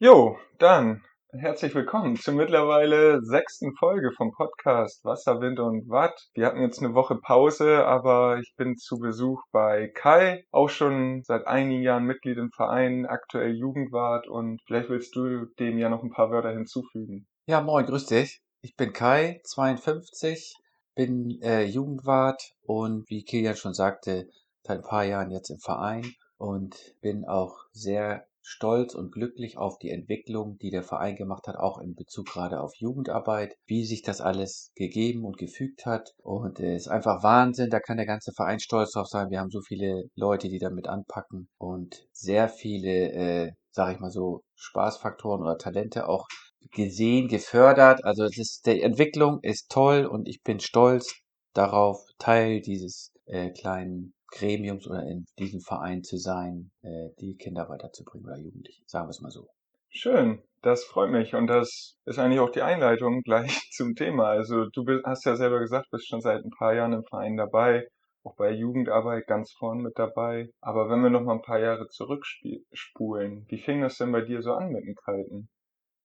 Jo, 0.00 0.36
dann 0.58 1.04
herzlich 1.30 1.72
willkommen 1.72 2.16
zur 2.16 2.34
mittlerweile 2.34 3.22
sechsten 3.22 3.76
Folge 3.76 4.10
vom 4.16 4.32
Podcast 4.32 5.04
Wasser, 5.04 5.40
Wind 5.40 5.60
und 5.60 5.88
Watt. 5.88 6.20
Wir 6.34 6.46
hatten 6.46 6.62
jetzt 6.62 6.82
eine 6.82 6.94
Woche 6.94 7.14
Pause, 7.14 7.86
aber 7.86 8.38
ich 8.40 8.54
bin 8.56 8.76
zu 8.76 8.98
Besuch 8.98 9.40
bei 9.52 9.86
Kai, 9.94 10.44
auch 10.50 10.68
schon 10.68 11.22
seit 11.22 11.46
einigen 11.46 11.82
Jahren 11.82 12.06
Mitglied 12.06 12.38
im 12.38 12.50
Verein, 12.50 13.06
aktuell 13.06 13.54
Jugendwart 13.54 14.26
und 14.26 14.60
vielleicht 14.66 14.88
willst 14.88 15.14
du 15.14 15.46
dem 15.60 15.78
ja 15.78 15.88
noch 15.88 16.02
ein 16.02 16.10
paar 16.10 16.32
Wörter 16.32 16.50
hinzufügen. 16.50 17.28
Ja, 17.46 17.60
moin, 17.60 17.86
grüß 17.86 18.06
dich. 18.06 18.40
Ich 18.62 18.74
bin 18.74 18.92
Kai, 18.92 19.40
52, 19.44 20.56
bin 20.96 21.40
äh, 21.40 21.62
Jugendwart 21.62 22.42
und 22.62 23.08
wie 23.08 23.22
Kilian 23.22 23.54
schon 23.54 23.74
sagte, 23.74 24.26
seit 24.64 24.78
ein 24.78 24.84
paar 24.84 25.04
Jahren 25.04 25.30
jetzt 25.30 25.50
im 25.50 25.60
Verein 25.60 26.04
und 26.36 26.74
bin 27.00 27.24
auch 27.24 27.54
sehr 27.70 28.26
stolz 28.44 28.94
und 28.94 29.10
glücklich 29.10 29.56
auf 29.56 29.78
die 29.78 29.90
Entwicklung, 29.90 30.58
die 30.58 30.70
der 30.70 30.82
Verein 30.82 31.16
gemacht 31.16 31.46
hat, 31.48 31.56
auch 31.56 31.78
in 31.78 31.94
Bezug 31.94 32.26
gerade 32.26 32.60
auf 32.60 32.72
Jugendarbeit, 32.76 33.56
wie 33.66 33.84
sich 33.84 34.02
das 34.02 34.20
alles 34.20 34.70
gegeben 34.76 35.24
und 35.24 35.38
gefügt 35.38 35.86
hat. 35.86 36.10
Und 36.18 36.60
es 36.60 36.82
ist 36.82 36.88
einfach 36.88 37.22
Wahnsinn, 37.22 37.70
da 37.70 37.80
kann 37.80 37.96
der 37.96 38.06
ganze 38.06 38.32
Verein 38.32 38.60
stolz 38.60 38.92
drauf 38.92 39.08
sein. 39.08 39.30
Wir 39.30 39.40
haben 39.40 39.50
so 39.50 39.62
viele 39.62 40.04
Leute, 40.14 40.48
die 40.48 40.58
damit 40.58 40.86
anpacken 40.88 41.48
und 41.58 42.06
sehr 42.12 42.48
viele, 42.48 43.12
äh, 43.12 43.52
sag 43.70 43.94
ich 43.94 44.00
mal 44.00 44.10
so, 44.10 44.42
Spaßfaktoren 44.56 45.42
oder 45.42 45.56
Talente 45.56 46.06
auch 46.06 46.26
gesehen, 46.70 47.28
gefördert. 47.28 48.04
Also 48.04 48.24
es 48.24 48.36
ist, 48.38 48.66
die 48.66 48.82
Entwicklung 48.82 49.38
ist 49.42 49.70
toll 49.70 50.04
und 50.04 50.28
ich 50.28 50.42
bin 50.42 50.60
stolz 50.60 51.14
darauf, 51.54 51.98
Teil 52.18 52.60
dieses 52.60 53.10
äh, 53.26 53.50
kleinen 53.50 54.12
Gremiums 54.34 54.86
oder 54.88 55.02
in 55.04 55.24
diesem 55.38 55.60
Verein 55.60 56.02
zu 56.02 56.16
sein, 56.16 56.70
äh, 56.82 57.10
die 57.20 57.36
Kinder 57.36 57.68
weiterzubringen 57.68 58.26
oder 58.26 58.38
Jugendliche, 58.38 58.82
sagen 58.86 59.06
wir 59.06 59.10
es 59.10 59.20
mal 59.20 59.30
so. 59.30 59.46
Schön, 59.88 60.42
das 60.62 60.84
freut 60.84 61.10
mich 61.10 61.34
und 61.34 61.46
das 61.46 61.96
ist 62.04 62.18
eigentlich 62.18 62.40
auch 62.40 62.50
die 62.50 62.62
Einleitung 62.62 63.22
gleich 63.22 63.70
zum 63.72 63.94
Thema. 63.94 64.26
Also 64.26 64.66
du 64.70 64.84
bist, 64.84 65.04
hast 65.04 65.24
ja 65.24 65.36
selber 65.36 65.60
gesagt, 65.60 65.90
bist 65.90 66.08
schon 66.08 66.20
seit 66.20 66.44
ein 66.44 66.50
paar 66.50 66.74
Jahren 66.74 66.92
im 66.92 67.04
Verein 67.04 67.36
dabei, 67.36 67.86
auch 68.24 68.34
bei 68.36 68.50
Jugendarbeit 68.50 69.26
ganz 69.28 69.52
vorn 69.52 69.78
mit 69.78 69.96
dabei. 69.96 70.50
Aber 70.60 70.90
wenn 70.90 71.00
wir 71.02 71.10
noch 71.10 71.22
mal 71.22 71.34
ein 71.34 71.42
paar 71.42 71.60
Jahre 71.60 71.86
zurückspulen, 71.88 73.46
wie 73.48 73.58
fing 73.58 73.82
das 73.82 73.98
denn 73.98 74.10
bei 74.10 74.22
dir 74.22 74.42
so 74.42 74.52
an 74.54 74.70
mit 74.70 74.84
dem 74.84 74.96
Kiten? 74.96 75.48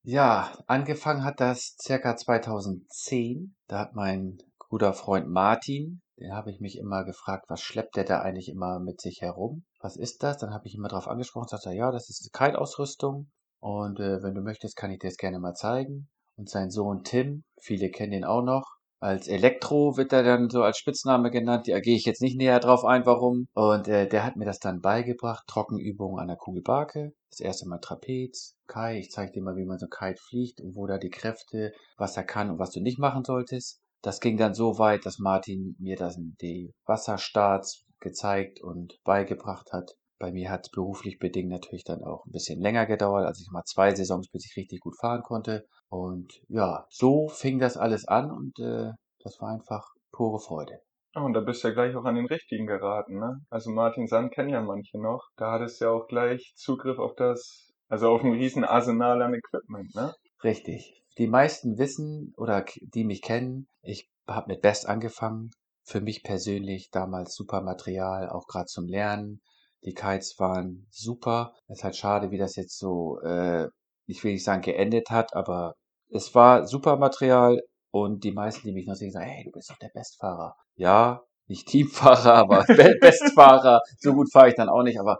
Ja, 0.03 0.53
angefangen 0.67 1.23
hat 1.23 1.39
das 1.39 1.75
circa 1.81 2.15
2010. 2.15 3.55
Da 3.67 3.79
hat 3.79 3.95
mein 3.95 4.37
guter 4.57 4.93
Freund 4.93 5.27
Martin, 5.27 6.01
den 6.19 6.33
habe 6.33 6.51
ich 6.51 6.59
mich 6.59 6.77
immer 6.77 7.03
gefragt, 7.03 7.45
was 7.47 7.61
schleppt 7.61 7.95
der 7.95 8.03
da 8.03 8.21
eigentlich 8.21 8.49
immer 8.49 8.79
mit 8.79 9.01
sich 9.01 9.21
herum? 9.21 9.63
Was 9.79 9.95
ist 9.95 10.23
das? 10.23 10.37
Dann 10.37 10.53
habe 10.53 10.67
ich 10.67 10.75
immer 10.75 10.87
darauf 10.87 11.07
angesprochen, 11.07 11.47
sagte 11.47 11.69
er, 11.69 11.75
ja, 11.75 11.91
das 11.91 12.09
ist 12.09 12.31
Kite-Ausrüstung. 12.33 13.29
Und 13.59 13.99
äh, 13.99 14.21
wenn 14.23 14.35
du 14.35 14.41
möchtest, 14.41 14.75
kann 14.75 14.91
ich 14.91 14.99
dir 14.99 15.07
das 15.07 15.17
gerne 15.17 15.39
mal 15.39 15.53
zeigen. 15.53 16.09
Und 16.37 16.49
sein 16.49 16.69
Sohn 16.69 17.03
Tim, 17.03 17.43
viele 17.61 17.89
kennen 17.89 18.13
ihn 18.13 18.23
auch 18.23 18.43
noch, 18.43 18.79
als 19.01 19.29
Elektro 19.29 19.95
wird 19.95 20.11
er 20.11 20.23
dann 20.23 20.49
so 20.49 20.61
als 20.61 20.77
Spitzname 20.77 21.31
genannt. 21.31 21.69
Da 21.69 21.79
gehe 21.79 21.95
ich 21.95 22.03
jetzt 22.03 22.21
nicht 22.21 22.37
näher 22.37 22.59
drauf 22.59 22.83
ein, 22.83 23.05
warum. 23.05 23.47
Und 23.53 23.87
äh, 23.87 24.09
der 24.09 24.25
hat 24.25 24.35
mir 24.35 24.43
das 24.43 24.59
dann 24.59 24.81
beigebracht. 24.81 25.45
Trockenübungen 25.47 26.19
an 26.19 26.27
der 26.27 26.35
Kugelbarke. 26.35 27.13
Das 27.29 27.39
erste 27.39 27.67
Mal 27.69 27.79
Trapez. 27.79 28.55
Kai, 28.67 28.99
ich 28.99 29.09
zeige 29.11 29.31
dir 29.31 29.41
mal, 29.41 29.55
wie 29.55 29.65
man 29.65 29.79
so 29.79 29.87
Kite 29.87 30.21
fliegt 30.21 30.59
und 30.59 30.75
wo 30.75 30.85
da 30.85 30.97
die 30.97 31.09
Kräfte, 31.09 31.71
was 31.97 32.17
er 32.17 32.25
kann 32.25 32.51
und 32.51 32.59
was 32.59 32.71
du 32.71 32.81
nicht 32.81 32.99
machen 32.99 33.23
solltest. 33.23 33.79
Das 34.01 34.19
ging 34.19 34.37
dann 34.37 34.53
so 34.53 34.79
weit, 34.79 35.05
dass 35.05 35.19
Martin 35.19 35.75
mir 35.79 35.95
das 35.95 36.17
die 36.41 36.73
Wasserstarts 36.85 37.85
gezeigt 37.99 38.61
und 38.61 38.97
beigebracht 39.03 39.71
hat. 39.73 39.91
Bei 40.19 40.31
mir 40.31 40.49
hat 40.49 40.65
es 40.65 40.71
beruflich 40.71 41.17
bedingt 41.17 41.49
natürlich 41.49 41.83
dann 41.83 42.03
auch 42.03 42.25
ein 42.25 42.31
bisschen 42.31 42.59
länger 42.59 42.85
gedauert, 42.85 43.25
als 43.25 43.41
ich 43.41 43.49
mal 43.51 43.63
zwei 43.63 43.95
Saisons, 43.95 44.29
bis 44.29 44.45
ich 44.45 44.57
richtig 44.57 44.81
gut 44.81 44.97
fahren 44.99 45.21
konnte. 45.23 45.65
Und 45.89 46.41
ja, 46.47 46.85
so 46.89 47.29
fing 47.29 47.59
das 47.59 47.77
alles 47.77 48.07
an 48.07 48.31
und 48.31 48.59
äh, 48.59 48.91
das 49.23 49.39
war 49.39 49.49
einfach 49.53 49.85
pure 50.11 50.39
Freude. 50.39 50.79
Oh, 51.15 51.21
und 51.21 51.33
da 51.33 51.39
bist 51.39 51.63
du 51.63 51.69
ja 51.69 51.73
gleich 51.73 51.95
auch 51.95 52.05
an 52.05 52.15
den 52.15 52.27
richtigen 52.27 52.67
geraten, 52.67 53.19
ne? 53.19 53.39
Also 53.49 53.71
Martin 53.71 54.07
Sand 54.07 54.31
kennen 54.33 54.49
ja 54.49 54.61
manche 54.61 54.99
noch. 54.99 55.23
Da 55.37 55.51
hattest 55.51 55.81
du 55.81 55.85
ja 55.85 55.91
auch 55.91 56.07
gleich 56.07 56.53
Zugriff 56.55 56.99
auf 56.99 57.15
das, 57.15 57.73
also 57.87 58.09
auf 58.09 58.23
ein 58.23 58.33
riesen 58.33 58.63
Arsenal 58.63 59.21
an 59.21 59.33
Equipment, 59.33 59.95
ne? 59.95 60.13
Richtig. 60.43 61.01
Die 61.19 61.27
meisten 61.27 61.77
wissen 61.77 62.33
oder 62.37 62.63
die 62.79 63.03
mich 63.03 63.21
kennen, 63.21 63.67
ich 63.81 64.09
habe 64.25 64.47
mit 64.47 64.61
Best 64.61 64.87
angefangen. 64.87 65.51
Für 65.83 65.99
mich 65.99 66.23
persönlich 66.23 66.91
damals 66.91 67.35
super 67.35 67.61
Material, 67.61 68.29
auch 68.29 68.47
gerade 68.47 68.67
zum 68.67 68.87
Lernen. 68.87 69.41
Die 69.83 69.93
Kites 69.93 70.39
waren 70.39 70.87
super. 70.91 71.53
Es 71.67 71.79
ist 71.79 71.83
halt 71.83 71.97
schade, 71.97 72.31
wie 72.31 72.37
das 72.37 72.55
jetzt 72.55 72.79
so, 72.79 73.19
äh, 73.19 73.67
ich 74.05 74.23
will 74.23 74.31
nicht 74.31 74.45
sagen 74.45 74.61
geendet 74.61 75.09
hat, 75.09 75.35
aber 75.35 75.73
es 76.09 76.33
war 76.35 76.65
super 76.65 76.95
Material 76.95 77.59
und 77.91 78.23
die 78.23 78.31
meisten, 78.31 78.65
die 78.65 78.73
mich 78.73 78.87
noch 78.87 78.95
sehen, 78.95 79.11
sagen, 79.11 79.29
hey, 79.29 79.43
du 79.43 79.51
bist 79.51 79.69
doch 79.69 79.77
der 79.77 79.91
Bestfahrer. 79.93 80.55
Ja, 80.75 81.21
nicht 81.47 81.67
Teamfahrer, 81.67 82.35
aber 82.35 82.63
Bestfahrer. 83.01 83.81
So 83.97 84.13
gut 84.13 84.31
fahre 84.31 84.49
ich 84.49 84.55
dann 84.55 84.69
auch 84.69 84.83
nicht, 84.83 84.99
aber 85.01 85.17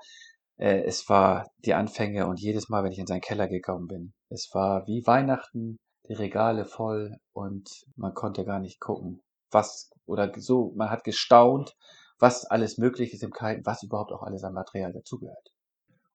äh, 0.56 0.82
es 0.84 1.10
war 1.10 1.46
die 1.66 1.74
Anfänge 1.74 2.26
und 2.26 2.40
jedes 2.40 2.70
Mal, 2.70 2.86
wenn 2.86 2.94
ich 2.94 3.00
in 3.00 3.08
seinen 3.08 3.20
Keller 3.20 3.50
gekommen 3.50 3.88
bin, 3.88 4.14
es 4.30 4.50
war 4.54 4.88
wie 4.88 5.06
Weihnachten 5.06 5.78
die 6.10 6.14
Regale 6.16 6.66
voll 6.66 7.18
und 7.34 7.86
man 7.96 8.14
konnte 8.14 8.44
gar 8.44 8.60
nicht 8.60 8.80
gucken, 8.80 9.22
was 9.52 9.92
oder 10.06 10.32
so, 10.38 10.74
man 10.76 10.90
hat 10.90 11.04
gestaunt, 11.04 11.76
was 12.18 12.46
alles 12.46 12.78
möglich 12.78 13.14
ist 13.14 13.24
im 13.24 13.32
Kiten, 13.32 13.66
was 13.66 13.84
überhaupt 13.84 14.12
auch 14.12 14.24
alles 14.24 14.44
an 14.44 14.54
Material 14.54 14.92
dazugehört. 14.92 15.54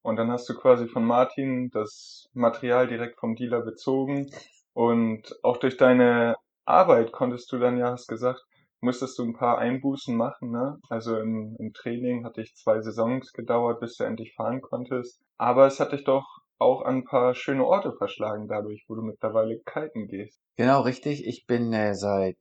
Und 0.03 0.17
dann 0.17 0.31
hast 0.31 0.49
du 0.49 0.55
quasi 0.55 0.87
von 0.87 1.05
Martin 1.05 1.71
das 1.71 2.29
Material 2.35 2.89
direkt 2.89 3.19
vom 3.19 3.37
Dealer 3.37 3.63
bezogen 3.63 4.31
und 4.75 5.35
auch 5.43 5.57
durch 5.57 5.77
deine 5.77 6.37
Arbeit 6.67 7.13
konntest 7.13 7.51
du 7.53 7.59
dann 7.59 7.79
ja, 7.79 7.93
hast 7.93 8.09
gesagt, 8.09 8.45
musstest 8.81 9.19
du 9.19 9.25
ein 9.25 9.33
paar 9.33 9.59
Einbußen 9.59 10.15
machen, 10.15 10.51
ne? 10.51 10.79
Also 10.91 11.17
im, 11.19 11.57
im 11.59 11.73
Training 11.73 12.25
hatte 12.25 12.43
ich 12.43 12.55
zwei 12.55 12.81
Saisons 12.83 13.33
gedauert, 13.33 13.81
bis 13.81 13.97
du 13.97 14.05
endlich 14.05 14.35
fahren 14.35 14.61
konntest. 14.61 15.21
Aber 15.39 15.67
es 15.67 15.81
hat 15.81 15.93
dich 15.93 16.05
doch 16.05 16.44
auch 16.59 16.83
an 16.83 16.97
ein 16.97 17.05
paar 17.05 17.35
schöne 17.35 17.65
Orte 17.65 17.93
verschlagen 17.97 18.49
dadurch, 18.49 18.85
wo 18.89 18.95
du 18.95 19.03
mittlerweile 19.03 19.61
kiten 19.61 20.07
gehst. 20.07 20.41
Genau, 20.57 20.83
richtig. 20.83 21.27
Ich 21.27 21.47
bin 21.47 21.73
äh, 21.73 21.95
seit 21.95 22.39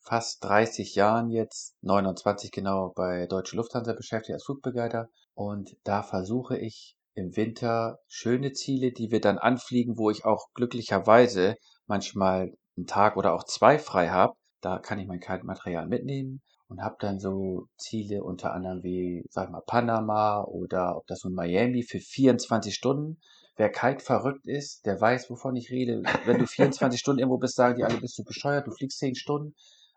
fast 0.00 0.44
30 0.44 0.94
Jahren 0.94 1.30
jetzt, 1.30 1.76
29 1.82 2.50
genau, 2.50 2.92
bei 2.94 3.26
Deutsche 3.26 3.56
Lufthansa 3.56 3.92
beschäftigt 3.92 4.34
als 4.34 4.44
Flugbegleiter. 4.44 5.08
Und 5.34 5.76
da 5.84 6.02
versuche 6.02 6.58
ich 6.58 6.96
im 7.14 7.36
Winter 7.36 7.98
schöne 8.06 8.52
Ziele, 8.52 8.92
die 8.92 9.10
wir 9.10 9.20
dann 9.20 9.38
anfliegen, 9.38 9.98
wo 9.98 10.10
ich 10.10 10.24
auch 10.24 10.48
glücklicherweise 10.54 11.56
manchmal 11.86 12.52
einen 12.76 12.86
Tag 12.86 13.16
oder 13.16 13.34
auch 13.34 13.44
zwei 13.44 13.78
frei 13.78 14.08
habe. 14.08 14.34
Da 14.60 14.78
kann 14.78 14.98
ich 14.98 15.06
mein 15.06 15.20
Kaltmaterial 15.20 15.86
mitnehmen 15.86 16.42
und 16.74 16.82
habe 16.82 16.96
dann 16.98 17.20
so 17.20 17.68
Ziele 17.78 18.24
unter 18.24 18.52
anderem 18.52 18.82
wie, 18.82 19.24
sag 19.30 19.50
mal, 19.50 19.62
Panama 19.64 20.42
oder 20.42 20.96
ob 20.96 21.06
das 21.06 21.22
nun 21.22 21.32
Miami 21.32 21.84
für 21.84 22.00
24 22.00 22.74
Stunden. 22.74 23.20
Wer 23.56 23.70
kite 23.70 24.02
verrückt 24.02 24.44
ist, 24.48 24.84
der 24.84 25.00
weiß, 25.00 25.30
wovon 25.30 25.54
ich 25.54 25.70
rede. 25.70 26.02
Wenn 26.24 26.40
du 26.40 26.46
24 26.48 26.98
Stunden 27.00 27.20
irgendwo 27.20 27.38
bist, 27.38 27.54
sagen 27.54 27.76
die 27.76 27.84
alle, 27.84 28.00
bist 28.00 28.18
du 28.18 28.24
bescheuert, 28.24 28.66
du 28.66 28.72
fliegst 28.72 28.98
10 28.98 29.14
Stunden, 29.14 29.54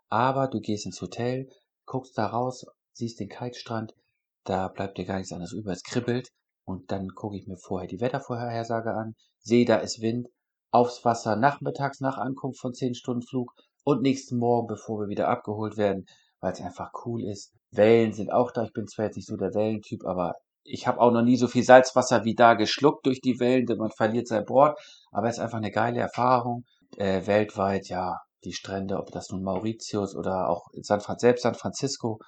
aber 0.10 0.48
du 0.48 0.60
gehst 0.60 0.86
ins 0.86 1.02
Hotel, 1.02 1.50
guckst 1.88 2.16
da 2.16 2.28
raus, 2.28 2.68
siehst 2.94 3.20
den 3.20 3.30
Kitestrand, 3.30 3.96
da 4.44 4.68
bleibt 4.68 5.00
dir 5.00 5.06
gar 5.06 5.18
nichts 5.18 5.34
anderes 5.34 5.54
über, 5.54 5.72
es 5.72 5.82
kribbelt 5.82 6.30
und 6.64 6.92
dann 6.92 7.08
gucke 7.09 7.38
ich 7.38 7.48
mir 7.48 7.58
vorher 7.58 7.88
die 7.88 8.02
Wettervorhersage 8.02 8.94
an, 8.94 9.16
sehe, 9.40 9.66
da 9.66 9.78
ist 9.78 10.00
Wind, 10.02 10.28
aufs 10.70 11.04
Wasser 11.04 11.38
nachmittags 11.38 12.02
nach 12.02 12.20
Ankunft 12.20 12.59
von 12.59 12.76
10 12.76 12.94
Stunden 12.94 13.24
Flug 13.24 13.56
und 13.84 14.04
nächsten 14.04 14.38
Morgen, 14.38 14.68
bevor 14.68 15.00
wir 15.00 15.08
wieder 15.08 15.30
abgeholt 15.30 15.78
werden, 15.78 16.06
weil 16.40 16.53
es 16.53 16.62
einfach 16.62 16.92
cool 17.06 17.24
ist. 17.24 17.53
Wellen 17.72 18.14
sind 18.14 18.31
auch 18.31 18.52
da. 18.52 18.64
Ich 18.64 18.74
bin 18.74 18.88
zwar 18.88 19.06
jetzt 19.06 19.16
nicht 19.16 19.28
so 19.28 19.36
der 19.36 19.53
Wellentyp, 19.53 20.06
aber 20.06 20.36
ich 20.64 20.88
habe 20.88 21.00
auch 21.00 21.12
noch 21.12 21.22
nie 21.22 21.38
so 21.38 21.48
viel 21.48 21.64
Salzwasser 21.64 22.25
wie 22.25 22.36
da 22.36 22.53
geschluckt 22.53 23.06
durch 23.06 23.22
die 23.22 23.40
Wellen, 23.40 23.66
denn 23.66 23.78
man 23.78 23.92
verliert 23.92 24.28
sein 24.28 24.46
Bord. 24.46 24.78
Aber 25.11 25.28
es 25.28 25.38
ist 25.38 25.44
einfach 25.44 25.58
eine 25.58 25.72
geile 25.72 26.00
Erfahrung. 26.00 26.66
Äh, 26.97 27.26
weltweit, 27.28 27.88
ja, 27.90 28.17
die 28.44 28.53
Strände, 28.53 28.97
ob 28.97 29.11
das 29.11 29.29
nun 29.29 29.44
Mauritius 29.44 30.16
oder 30.16 30.50
auch 30.50 30.67
San, 30.82 31.02
selbst 31.17 31.44
San 31.44 31.56
Francisco. 31.56 32.20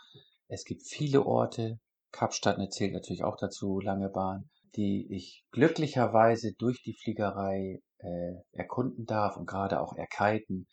Es 0.48 0.64
gibt 0.64 0.84
viele 0.88 1.26
Orte. 1.26 1.80
Kapstadt 2.12 2.58
zählt 2.74 2.94
natürlich 2.94 3.24
auch 3.24 3.38
dazu, 3.38 3.80
lange 3.80 4.10
Bahn, 4.10 4.50
die 4.76 5.08
ich 5.12 5.44
glücklicherweise 5.52 6.54
durch 6.58 6.82
die 6.82 6.96
Fliegerei 6.96 7.82
äh, 8.00 8.34
erkunden 8.52 9.06
darf 9.06 9.38
und 9.38 9.46
gerade 9.46 9.80
auch 9.80 9.94
erkiten. 9.96 10.68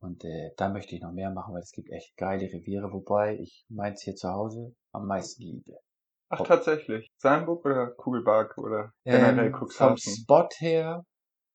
Und 0.00 0.24
äh, 0.24 0.52
da 0.56 0.70
möchte 0.70 0.94
ich 0.94 1.02
noch 1.02 1.12
mehr 1.12 1.30
machen, 1.30 1.54
weil 1.54 1.62
es 1.62 1.72
gibt 1.72 1.90
echt 1.90 2.16
geile 2.16 2.46
Reviere, 2.46 2.92
wobei 2.92 3.36
ich 3.38 3.64
meins 3.68 4.02
hier 4.02 4.16
zu 4.16 4.30
Hause 4.30 4.74
am 4.92 5.06
meisten 5.06 5.42
liebe. 5.42 5.78
Ach, 6.30 6.42
tatsächlich. 6.42 7.08
Sandburg 7.18 7.64
oder 7.64 7.88
Kugelbark 7.88 8.56
oder 8.56 8.92
generell 9.04 9.46
ähm, 9.46 9.68
Vom 9.68 9.96
Spot 9.96 10.48
her, 10.58 11.04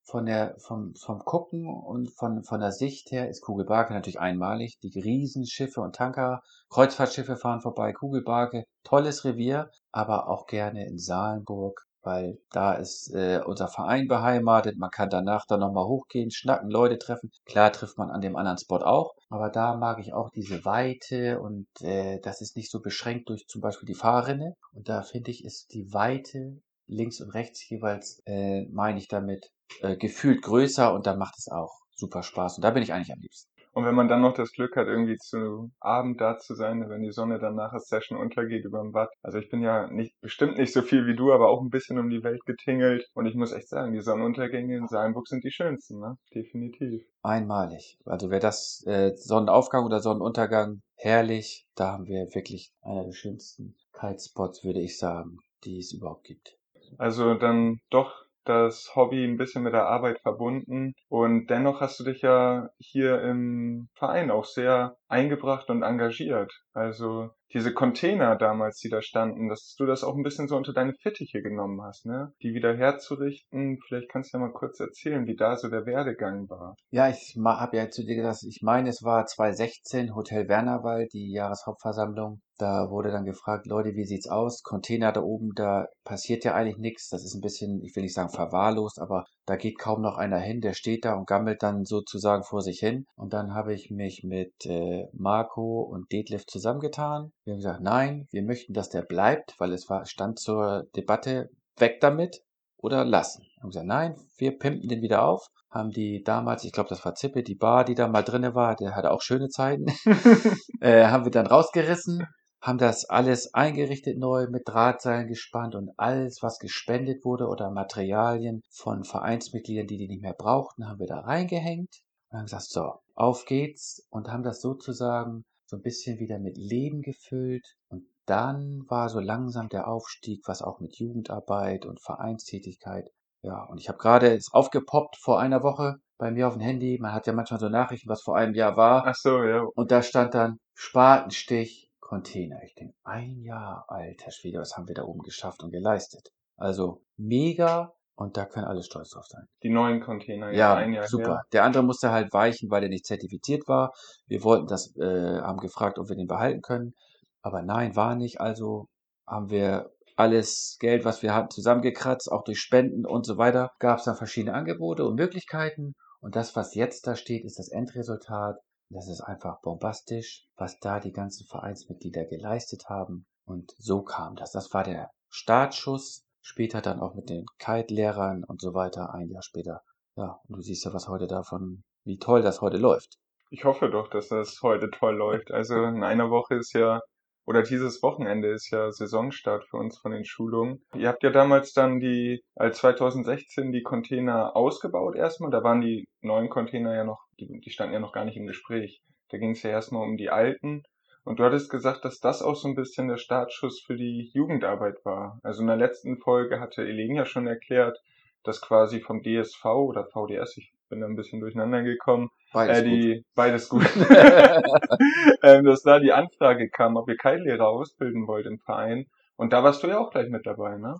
von 0.04 0.26
der, 0.26 0.56
vom, 0.60 0.94
vom 0.96 1.20
Gucken 1.20 1.68
und 1.68 2.12
von, 2.12 2.44
von 2.44 2.60
der 2.60 2.72
Sicht 2.72 3.10
her 3.12 3.30
ist 3.30 3.42
Kugelbarke 3.42 3.94
natürlich 3.94 4.20
einmalig. 4.20 4.78
Die 4.84 5.00
Riesenschiffe 5.00 5.82
und 5.82 5.96
Tanker, 5.96 6.42
Kreuzfahrtschiffe 6.70 7.38
fahren 7.38 7.62
vorbei, 7.62 7.94
Kugelbarke, 7.94 8.66
tolles 8.84 9.26
Revier, 9.26 9.72
aber 9.92 10.28
auch 10.28 10.46
gerne 10.46 10.86
in 10.86 11.00
Salenburg 11.00 11.85
weil 12.06 12.38
da 12.52 12.74
ist 12.74 13.12
äh, 13.14 13.42
unser 13.46 13.68
Verein 13.68 14.08
beheimatet. 14.08 14.78
Man 14.78 14.92
kann 14.92 15.10
danach 15.10 15.46
dann 15.46 15.60
nochmal 15.60 15.86
hochgehen, 15.86 16.32
schnacken, 16.32 16.70
Leute 16.70 16.98
treffen. 16.98 17.32
Klar 17.46 17.72
trifft 17.72 17.98
man 17.98 18.12
an 18.12 18.22
dem 18.22 18.36
anderen 18.36 18.58
Spot 18.58 18.78
auch, 18.78 19.14
aber 19.30 19.50
da 19.50 19.76
mag 19.76 20.00
ich 20.00 20.14
auch 20.14 20.30
diese 20.30 20.64
Weite 20.66 21.40
und 21.40 21.68
äh, 21.82 22.20
das 22.22 22.42
ist 22.42 22.56
nicht 22.56 22.72
so 22.72 22.80
beschränkt 22.80 23.30
durch 23.30 23.46
zum 23.48 23.62
Beispiel 23.62 23.88
die 23.88 23.96
Fahrrinne. 23.96 24.56
Und 24.74 24.88
da 24.88 25.02
finde 25.02 25.32
ich, 25.32 25.44
ist 25.44 25.74
die 25.74 25.92
Weite 25.92 26.62
links 26.88 27.20
und 27.20 27.32
rechts 27.32 27.68
jeweils, 27.70 28.22
äh, 28.26 28.66
meine 28.72 29.00
ich 29.00 29.08
damit, 29.08 29.50
äh, 29.82 29.98
gefühlt 29.98 30.42
größer 30.44 30.94
und 30.94 31.08
dann 31.08 31.18
macht 31.18 31.36
es 31.38 31.48
auch 31.48 31.74
super 31.96 32.24
Spaß. 32.24 32.58
Und 32.58 32.62
da 32.64 32.72
bin 32.72 32.84
ich 32.84 32.94
eigentlich 32.94 33.14
am 33.14 33.20
liebsten. 33.20 33.55
Und 33.76 33.84
wenn 33.84 33.94
man 33.94 34.08
dann 34.08 34.22
noch 34.22 34.34
das 34.34 34.54
Glück 34.54 34.78
hat, 34.78 34.88
irgendwie 34.88 35.18
zu 35.18 35.70
Abend 35.82 36.22
da 36.22 36.38
zu 36.38 36.56
sein, 36.56 36.90
wenn 36.90 37.02
die 37.02 37.12
Sonne 37.12 37.40
dann 37.40 37.56
nach 37.56 37.72
der 37.72 37.82
Session 37.82 38.18
untergeht 38.18 38.64
über 38.64 38.80
dem 38.80 38.94
Watt. 38.94 39.10
Also 39.22 39.38
ich 39.38 39.50
bin 39.50 39.62
ja 39.62 39.88
nicht, 39.92 40.16
bestimmt 40.22 40.58
nicht 40.58 40.72
so 40.72 40.82
viel 40.82 41.06
wie 41.08 41.16
du, 41.16 41.34
aber 41.34 41.50
auch 41.50 41.62
ein 41.62 41.70
bisschen 41.70 42.00
um 42.00 42.10
die 42.10 42.24
Welt 42.24 42.46
getingelt. 42.46 43.06
Und 43.14 43.26
ich 43.26 43.36
muss 43.36 43.52
echt 43.52 43.68
sagen, 43.68 43.92
die 43.92 44.00
Sonnenuntergänge 44.00 44.78
in 44.78 44.88
Saalburg 44.88 45.28
sind 45.28 45.44
die 45.44 45.52
schönsten, 45.52 46.00
ne? 46.00 46.18
Definitiv. 46.34 47.04
Einmalig. 47.22 47.98
Also 48.06 48.30
wer 48.30 48.40
das 48.40 48.82
äh, 48.88 49.12
Sonnenaufgang 49.18 49.86
oder 49.86 50.00
Sonnenuntergang 50.00 50.82
herrlich, 50.96 51.68
da 51.76 51.92
haben 51.92 52.08
wir 52.08 52.34
wirklich 52.34 52.72
einer 52.82 53.04
der 53.04 53.12
schönsten 53.12 53.76
Kitespots, 53.92 54.64
würde 54.64 54.80
ich 54.80 54.98
sagen, 54.98 55.40
die 55.66 55.80
es 55.80 55.92
überhaupt 55.92 56.24
gibt. 56.24 56.58
Also 56.98 57.34
dann 57.34 57.80
doch 57.90 58.25
das 58.46 58.96
Hobby 58.96 59.24
ein 59.26 59.38
bisschen 59.38 59.64
mit 59.64 59.74
der 59.74 59.88
Arbeit 59.88 60.20
verbunden 60.22 60.94
und 61.10 61.48
dennoch 61.48 61.82
hast 61.82 62.00
du 62.00 62.04
dich 62.06 62.22
ja 62.22 62.70
hier 62.80 63.22
im 63.22 63.90
Verein 63.96 64.32
auch 64.32 64.46
sehr 64.46 64.98
eingebracht 65.08 65.70
und 65.70 65.84
engagiert. 65.84 66.65
Also 66.76 67.30
diese 67.54 67.74
Container 67.74 68.36
damals, 68.36 68.80
die 68.80 68.90
da 68.90 69.02
standen, 69.02 69.48
dass 69.48 69.76
du 69.78 69.86
das 69.86 70.04
auch 70.04 70.16
ein 70.16 70.24
bisschen 70.24 70.50
so 70.50 70.58
unter 70.58 70.74
deine 70.74 70.94
Fittiche 70.94 71.42
genommen 71.42 71.82
hast, 71.82 72.06
ne? 72.06 72.34
Die 72.44 72.54
wieder 72.54 72.76
herzurichten. 72.76 73.80
Vielleicht 73.88 74.10
kannst 74.10 74.34
du 74.34 74.38
ja 74.38 74.44
mal 74.46 74.52
kurz 74.52 74.82
erzählen, 74.82 75.26
wie 75.26 75.38
da 75.38 75.56
so 75.56 75.70
der 75.70 75.86
Werdegang 75.86 76.50
war. 76.50 76.76
Ja, 76.92 77.08
ich 77.08 77.38
habe 77.42 77.78
ja 77.78 77.90
zu 77.90 78.04
dir 78.04 78.18
gesagt, 78.18 78.44
ich 78.44 78.60
meine, 78.62 78.90
es 78.90 79.04
war 79.04 79.26
2016 79.26 80.14
Hotel 80.14 80.50
Wernerwald, 80.50 81.14
die 81.14 81.32
Jahreshauptversammlung. 81.32 82.42
Da 82.58 82.90
wurde 82.90 83.12
dann 83.12 83.26
gefragt, 83.26 83.68
Leute, 83.68 83.96
wie 83.96 84.06
sieht's 84.06 84.28
aus? 84.28 84.62
Container 84.62 85.14
da 85.14 85.22
oben, 85.22 85.52
da 85.56 85.88
passiert 86.04 86.44
ja 86.44 86.56
eigentlich 86.56 86.78
nichts. 86.78 87.08
Das 87.08 87.24
ist 87.24 87.36
ein 87.36 87.42
bisschen, 87.42 87.82
ich 87.84 87.96
will 87.96 88.04
nicht 88.04 88.14
sagen 88.14 88.30
verwahrlost, 88.30 89.00
aber 89.00 89.24
da 89.46 89.56
geht 89.56 89.78
kaum 89.78 90.02
noch 90.02 90.18
einer 90.18 90.40
hin. 90.40 90.62
Der 90.62 90.74
steht 90.74 91.06
da 91.06 91.14
und 91.14 91.28
gammelt 91.28 91.64
dann 91.64 91.86
sozusagen 91.86 92.44
vor 92.44 92.62
sich 92.62 92.80
hin. 92.80 93.06
Und 93.16 93.34
dann 93.34 93.54
habe 93.54 93.74
ich 93.74 93.92
mich 93.92 94.24
mit 94.24 94.54
äh, 94.66 95.08
Marco 95.14 95.82
und 95.82 96.12
Detlef 96.12 96.46
zusammengetan. 96.46 97.32
Wir 97.44 97.54
haben 97.54 97.60
gesagt, 97.60 97.82
nein, 97.82 98.28
wir 98.32 98.44
möchten, 98.44 98.74
dass 98.74 98.90
der 98.90 99.04
bleibt, 99.04 99.56
weil 99.60 99.74
es 99.74 99.90
war, 99.90 100.06
stand 100.06 100.40
zur 100.40 100.88
Debatte, 100.96 101.50
weg 101.78 102.00
damit 102.02 102.42
oder 102.78 103.06
lassen. 103.06 103.44
Wir 103.56 103.64
haben 103.64 103.70
gesagt, 103.70 103.88
nein, 103.88 104.16
wir 104.38 104.58
pimpen 104.58 104.88
den 104.90 105.02
wieder 105.02 105.26
auf 105.26 105.50
haben 105.76 105.92
die 105.92 106.24
damals, 106.24 106.64
ich 106.64 106.72
glaube, 106.72 106.88
das 106.88 107.04
war 107.04 107.16
Zippe, 107.16 107.44
die 107.44 107.56
Bar, 107.56 107.84
die 107.84 107.96
da 107.96 108.08
mal 108.08 108.24
drinne 108.24 108.56
war, 108.56 108.78
der 108.78 108.96
hatte 108.96 109.12
auch 109.12 109.22
schöne 109.22 109.50
Zeiten, 109.50 109.86
äh, 110.80 111.08
haben 111.08 111.26
wir 111.26 111.32
dann 111.32 111.48
rausgerissen, 111.48 112.26
haben 112.66 112.80
das 112.80 113.06
alles 113.06 113.54
eingerichtet 113.54 114.18
neu 114.18 114.48
mit 114.48 114.68
Drahtseilen 114.68 115.28
gespannt 115.28 115.76
und 115.76 115.92
alles, 115.98 116.42
was 116.42 116.58
gespendet 116.58 117.24
wurde 117.24 117.48
oder 117.48 117.70
Materialien 117.70 118.64
von 118.72 119.04
Vereinsmitgliedern, 119.04 119.86
die 119.86 119.98
die 119.98 120.08
nicht 120.08 120.24
mehr 120.24 120.34
brauchten, 120.34 120.88
haben 120.88 121.00
wir 121.00 121.06
da 121.06 121.20
reingehängt 121.20 122.02
und 122.30 122.40
haben 122.40 122.46
gesagt, 122.46 122.64
so, 122.64 122.94
auf 123.14 123.46
geht's 123.46 124.08
und 124.10 124.30
haben 124.30 124.42
das 124.42 124.62
sozusagen 124.62 125.46
so 125.68 125.78
ein 125.78 125.84
bisschen 125.84 126.20
wieder 126.20 126.40
mit 126.40 126.58
Leben 126.58 127.04
gefüllt 127.04 127.76
und 127.88 128.08
dann 128.26 128.82
war 128.88 129.10
so 129.10 129.20
langsam 129.20 129.70
der 129.70 129.88
Aufstieg, 129.88 130.42
was 130.48 130.64
auch 130.64 130.80
mit 130.80 130.98
Jugendarbeit 130.98 131.86
und 131.86 132.02
Vereinstätigkeit. 132.02 133.08
Ja, 133.44 133.64
und 133.66 133.80
ich 133.80 133.90
habe 133.90 134.00
gerade 134.00 134.36
es 134.36 134.52
aufgepoppt 134.52 135.18
vor 135.18 135.40
einer 135.40 135.62
Woche 135.62 135.98
bei 136.18 136.32
mir 136.32 136.48
auf 136.48 136.56
dem 136.56 136.64
Handy. 136.64 136.98
Man 137.00 137.14
hat 137.14 137.28
ja 137.28 137.34
manchmal 137.34 137.60
so 137.60 137.70
Nachrichten, 137.70 138.10
was 138.10 138.24
vor 138.24 138.36
einem 138.36 138.56
Jahr 138.56 138.76
war. 138.76 139.06
Ach 139.06 139.16
so, 139.16 139.44
ja. 139.44 139.62
Und 139.76 139.92
da 139.92 140.02
stand 140.02 140.34
dann 140.34 140.58
Spatenstich 140.74 141.85
Container. 142.06 142.62
Ich 142.64 142.76
denke, 142.76 142.94
ein 143.04 143.42
Jahr, 143.42 143.86
alter 143.88 144.32
Schwede, 144.32 144.60
was 144.60 144.78
haben 144.78 144.88
wir 144.88 144.94
da 144.94 145.04
oben 145.04 145.22
geschafft 145.22 145.64
und 145.64 145.72
geleistet? 145.72 146.30
Also 146.56 147.02
mega 147.18 147.94
und 148.14 148.38
da 148.38 148.46
können 148.46 148.68
alle 148.68 148.84
stolz 148.84 149.10
drauf 149.10 149.26
sein. 149.26 149.48
Die 149.64 149.72
neuen 149.72 150.02
Container, 150.02 150.52
ja, 150.52 150.76
ein 150.76 150.94
Jahr 150.94 151.08
super. 151.08 151.32
Her. 151.32 151.42
Der 151.52 151.64
andere 151.64 151.84
musste 151.84 152.12
halt 152.12 152.32
weichen, 152.32 152.70
weil 152.70 152.84
er 152.84 152.90
nicht 152.90 153.08
zertifiziert 153.08 153.68
war. 153.68 153.92
Wir 154.28 154.44
wollten 154.44 154.68
das, 154.68 154.96
äh, 154.98 155.42
haben 155.42 155.58
gefragt, 155.58 155.98
ob 155.98 156.08
wir 156.08 156.16
den 156.16 156.28
behalten 156.28 156.62
können. 156.62 156.94
Aber 157.42 157.64
nein, 157.64 157.96
war 157.96 158.16
nicht. 158.16 158.40
Also 158.40 158.88
haben 159.28 159.50
wir 159.50 159.92
alles 160.16 160.78
Geld, 160.80 161.06
was 161.06 161.24
wir 161.24 161.34
hatten, 161.34 161.50
zusammengekratzt, 161.50 162.32
auch 162.32 162.44
durch 162.44 162.60
Spenden 162.60 163.06
und 163.06 163.26
so 163.26 163.38
weiter. 163.38 163.72
Gab 163.80 163.98
es 163.98 164.06
dann 164.06 164.16
verschiedene 164.16 164.54
Angebote 164.54 165.06
und 165.06 165.16
Möglichkeiten. 165.16 165.96
Und 166.22 166.36
das, 166.36 166.56
was 166.56 166.76
jetzt 166.76 167.08
da 167.08 167.16
steht, 167.16 167.44
ist 167.44 167.58
das 167.58 167.70
Endresultat. 167.70 168.58
Das 168.90 169.08
ist 169.08 169.22
einfach 169.22 169.62
bombastisch, 169.62 170.46
was 170.56 170.78
da 170.80 171.00
die 171.00 171.12
ganzen 171.12 171.48
Vereinsmitglieder 171.48 172.26
geleistet 172.26 172.86
haben. 172.88 173.26
Und 173.46 173.74
so 173.78 174.04
kam 174.04 174.36
das. 174.36 174.52
Das 174.52 174.74
war 174.74 174.84
der 174.84 175.10
Startschuss. 175.30 176.24
Später 176.42 176.82
dann 176.82 177.00
auch 177.00 177.16
mit 177.16 177.30
den 177.30 177.46
Kite-Lehrern 177.58 178.44
und 178.44 178.62
so 178.62 178.76
weiter, 178.76 179.14
ein 179.16 179.30
Jahr 179.30 179.42
später. 179.42 179.82
Ja, 180.16 180.40
und 180.48 180.58
du 180.58 180.62
siehst 180.62 180.86
ja, 180.86 180.94
was 180.94 181.08
heute 181.08 181.26
davon, 181.26 181.84
wie 182.04 182.18
toll 182.18 182.44
das 182.44 182.62
heute 182.62 182.78
läuft. 182.78 183.18
Ich 183.50 183.64
hoffe 183.64 183.90
doch, 183.90 184.10
dass 184.10 184.28
das 184.28 184.60
heute 184.62 184.92
toll 184.92 185.16
läuft. 185.16 185.52
Also 185.52 185.84
in 185.84 186.04
einer 186.04 186.30
Woche 186.30 186.56
ist 186.56 186.74
ja 186.74 187.02
oder 187.48 187.62
dieses 187.62 188.02
Wochenende 188.02 188.50
ist 188.50 188.72
ja 188.72 188.92
Saisonstart 188.92 189.66
für 189.66 189.78
uns 189.78 190.00
von 190.00 190.12
den 190.12 190.26
Schulungen. 190.26 190.84
Ihr 190.96 191.08
habt 191.08 191.22
ja 191.24 191.30
damals 191.30 191.74
dann 191.74 192.00
die, 192.00 192.44
als 192.56 192.80
2016 192.80 193.72
die 193.72 193.84
Container 193.84 194.56
ausgebaut 194.56 195.16
erstmal. 195.16 195.52
Da 195.52 195.64
waren 195.64 195.82
die 195.82 196.06
neuen 196.22 196.50
Container 196.50 196.96
ja 196.96 197.04
noch, 197.04 197.25
die, 197.40 197.60
die 197.60 197.70
standen 197.70 197.94
ja 197.94 198.00
noch 198.00 198.14
gar 198.14 198.26
nicht 198.26 198.38
im 198.38 198.48
Gespräch. 198.48 199.02
Da 199.30 199.38
ging 199.38 199.52
es 199.52 199.64
ja 199.64 199.72
erstmal 199.72 200.04
um 200.04 200.18
die 200.18 200.30
alten. 200.30 200.84
Und 201.24 201.40
du 201.40 201.44
hattest 201.44 201.72
gesagt, 201.72 202.06
dass 202.06 202.20
das 202.20 202.44
auch 202.44 202.56
so 202.56 202.68
ein 202.68 202.76
bisschen 202.76 203.08
der 203.08 203.18
Startschuss 203.18 203.82
für 203.82 203.96
die 203.96 204.30
Jugendarbeit 204.34 205.04
war. 205.04 205.40
Also 205.42 205.62
in 205.62 205.68
der 205.68 205.76
letzten 205.76 206.18
Folge 206.18 206.60
hatte 206.60 206.84
Elen 206.84 207.16
ja 207.16 207.26
schon 207.26 207.48
erklärt, 207.48 207.98
dass 208.44 208.62
quasi 208.62 209.02
vom 209.02 209.24
DSV 209.24 209.66
oder 209.66 210.06
VDS, 210.06 210.58
ich 210.58 210.72
bin 210.88 211.02
da 211.02 211.08
ein 211.08 211.16
bisschen 211.16 211.40
durcheinander 211.40 211.82
gekommen, 211.82 212.30
Beides 212.54 212.80
äh, 212.80 212.84
die, 212.84 213.14
gut. 213.16 213.26
Beides 213.36 213.70
gut. 213.70 213.84
ähm, 215.44 215.66
dass 215.66 215.82
da 215.82 216.00
die 216.00 216.14
Anfrage 216.14 216.70
kam, 216.70 216.96
ob 216.96 217.10
ihr 217.10 217.18
Kite-Lehrer 217.18 217.68
ausbilden 217.68 218.28
wollt 218.28 218.46
im 218.46 218.60
Verein. 218.60 219.08
Und 219.36 219.52
da 219.52 219.64
warst 219.64 219.84
du 219.84 219.88
ja 219.88 220.00
auch 220.00 220.12
gleich 220.12 220.30
mit 220.30 220.46
dabei, 220.46 220.78
ne? 220.78 220.96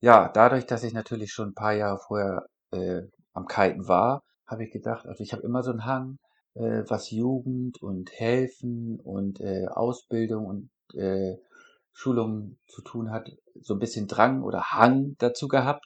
Ja, 0.00 0.30
dadurch, 0.32 0.66
dass 0.66 0.84
ich 0.84 0.92
natürlich 0.92 1.32
schon 1.32 1.48
ein 1.48 1.54
paar 1.54 1.72
Jahre 1.72 1.98
vorher 2.06 2.46
äh, 2.72 3.00
am 3.32 3.46
Kiten 3.46 3.88
war, 3.88 4.22
habe 4.50 4.64
ich 4.64 4.72
gedacht, 4.72 5.06
also 5.06 5.22
ich 5.22 5.32
habe 5.32 5.42
immer 5.42 5.62
so 5.62 5.70
einen 5.70 5.84
Hang, 5.84 6.18
äh, 6.54 6.82
was 6.88 7.10
Jugend 7.10 7.82
und 7.82 8.12
Helfen 8.12 9.00
und 9.00 9.40
äh, 9.40 9.66
Ausbildung 9.68 10.46
und 10.46 10.70
äh, 10.94 11.36
Schulung 11.92 12.56
zu 12.66 12.82
tun 12.82 13.10
hat, 13.10 13.30
so 13.60 13.74
ein 13.74 13.80
bisschen 13.80 14.06
Drang 14.06 14.42
oder 14.42 14.70
Hang 14.70 15.16
dazu 15.18 15.48
gehabt. 15.48 15.84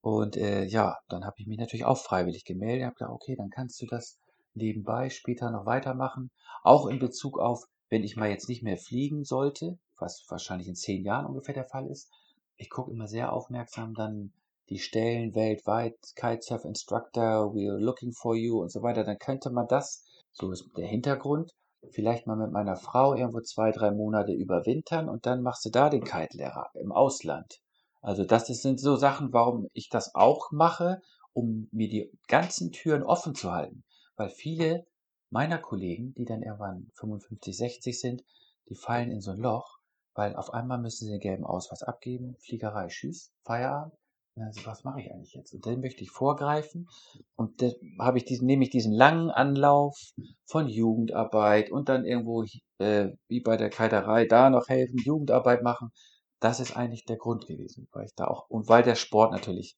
Und 0.00 0.36
äh, 0.36 0.64
ja, 0.64 0.98
dann 1.08 1.24
habe 1.24 1.36
ich 1.38 1.46
mich 1.46 1.58
natürlich 1.58 1.84
auch 1.84 1.98
freiwillig 1.98 2.44
gemeldet. 2.44 2.84
Habe 2.84 2.94
gedacht, 2.94 3.12
okay, 3.12 3.36
dann 3.36 3.50
kannst 3.50 3.80
du 3.80 3.86
das 3.86 4.18
nebenbei 4.54 5.10
später 5.10 5.50
noch 5.50 5.66
weitermachen. 5.66 6.30
Auch 6.62 6.86
in 6.86 6.98
Bezug 6.98 7.38
auf, 7.38 7.64
wenn 7.88 8.04
ich 8.04 8.16
mal 8.16 8.28
jetzt 8.28 8.48
nicht 8.48 8.62
mehr 8.62 8.76
fliegen 8.76 9.24
sollte, 9.24 9.78
was 9.98 10.24
wahrscheinlich 10.28 10.68
in 10.68 10.74
zehn 10.74 11.04
Jahren 11.04 11.26
ungefähr 11.26 11.54
der 11.54 11.68
Fall 11.68 11.86
ist. 11.86 12.10
Ich 12.56 12.70
gucke 12.70 12.90
immer 12.90 13.08
sehr 13.08 13.32
aufmerksam 13.32 13.94
dann 13.94 14.32
die 14.68 14.78
Stellen 14.78 15.34
weltweit, 15.34 15.96
Kitesurf 16.16 16.64
Instructor, 16.64 17.54
we're 17.54 17.78
looking 17.78 18.12
for 18.12 18.34
you 18.34 18.60
und 18.60 18.70
so 18.70 18.82
weiter. 18.82 19.04
Dann 19.04 19.18
könnte 19.18 19.50
man 19.50 19.68
das, 19.68 20.04
so 20.32 20.50
ist 20.50 20.68
der 20.76 20.86
Hintergrund, 20.86 21.52
vielleicht 21.90 22.26
mal 22.26 22.36
mit 22.36 22.50
meiner 22.50 22.76
Frau 22.76 23.14
irgendwo 23.14 23.40
zwei, 23.40 23.70
drei 23.70 23.90
Monate 23.90 24.32
überwintern 24.32 25.08
und 25.08 25.26
dann 25.26 25.42
machst 25.42 25.64
du 25.64 25.70
da 25.70 25.88
den 25.88 26.04
Kite-Lehrer 26.04 26.70
im 26.74 26.92
Ausland. 26.92 27.60
Also 28.00 28.24
das 28.24 28.46
sind 28.46 28.80
so 28.80 28.96
Sachen, 28.96 29.32
warum 29.32 29.68
ich 29.72 29.88
das 29.88 30.14
auch 30.14 30.50
mache, 30.50 31.00
um 31.32 31.68
mir 31.72 31.88
die 31.88 32.10
ganzen 32.28 32.72
Türen 32.72 33.02
offen 33.02 33.34
zu 33.34 33.52
halten. 33.52 33.84
Weil 34.16 34.30
viele 34.30 34.86
meiner 35.30 35.58
Kollegen, 35.58 36.14
die 36.14 36.24
dann 36.24 36.42
irgendwann 36.42 36.88
55, 36.94 37.56
60 37.56 38.00
sind, 38.00 38.24
die 38.68 38.76
fallen 38.76 39.10
in 39.10 39.20
so 39.20 39.32
ein 39.32 39.38
Loch, 39.38 39.78
weil 40.14 40.34
auf 40.34 40.52
einmal 40.52 40.78
müssen 40.78 41.06
sie 41.06 41.12
den 41.12 41.20
gelben 41.20 41.44
Ausweis 41.44 41.82
abgeben, 41.82 42.36
Fliegerei, 42.38 42.86
Tschüss, 42.88 43.32
Feierabend. 43.42 43.94
Und 44.36 44.42
dann 44.42 44.52
so, 44.52 44.66
was 44.66 44.84
mache 44.84 45.00
ich 45.00 45.10
eigentlich 45.10 45.32
jetzt? 45.32 45.54
Und 45.54 45.64
dann 45.64 45.80
möchte 45.80 46.02
ich 46.02 46.10
vorgreifen 46.10 46.88
und 47.36 47.62
dann 47.62 47.72
habe 47.98 48.18
ich 48.18 48.26
diesen, 48.26 48.46
nehme 48.46 48.64
ich 48.64 48.70
diesen 48.70 48.92
langen 48.92 49.30
Anlauf 49.30 49.96
von 50.44 50.68
Jugendarbeit 50.68 51.70
und 51.70 51.88
dann 51.88 52.04
irgendwo, 52.04 52.44
äh, 52.78 53.08
wie 53.28 53.40
bei 53.40 53.56
der 53.56 53.70
Kiterei, 53.70 54.26
da 54.26 54.50
noch 54.50 54.68
helfen, 54.68 54.98
Jugendarbeit 54.98 55.62
machen. 55.62 55.90
Das 56.38 56.60
ist 56.60 56.76
eigentlich 56.76 57.06
der 57.06 57.16
Grund 57.16 57.46
gewesen, 57.46 57.88
weil 57.92 58.04
ich 58.04 58.14
da 58.14 58.26
auch, 58.26 58.50
und 58.50 58.68
weil 58.68 58.82
der 58.82 58.94
Sport 58.94 59.32
natürlich 59.32 59.74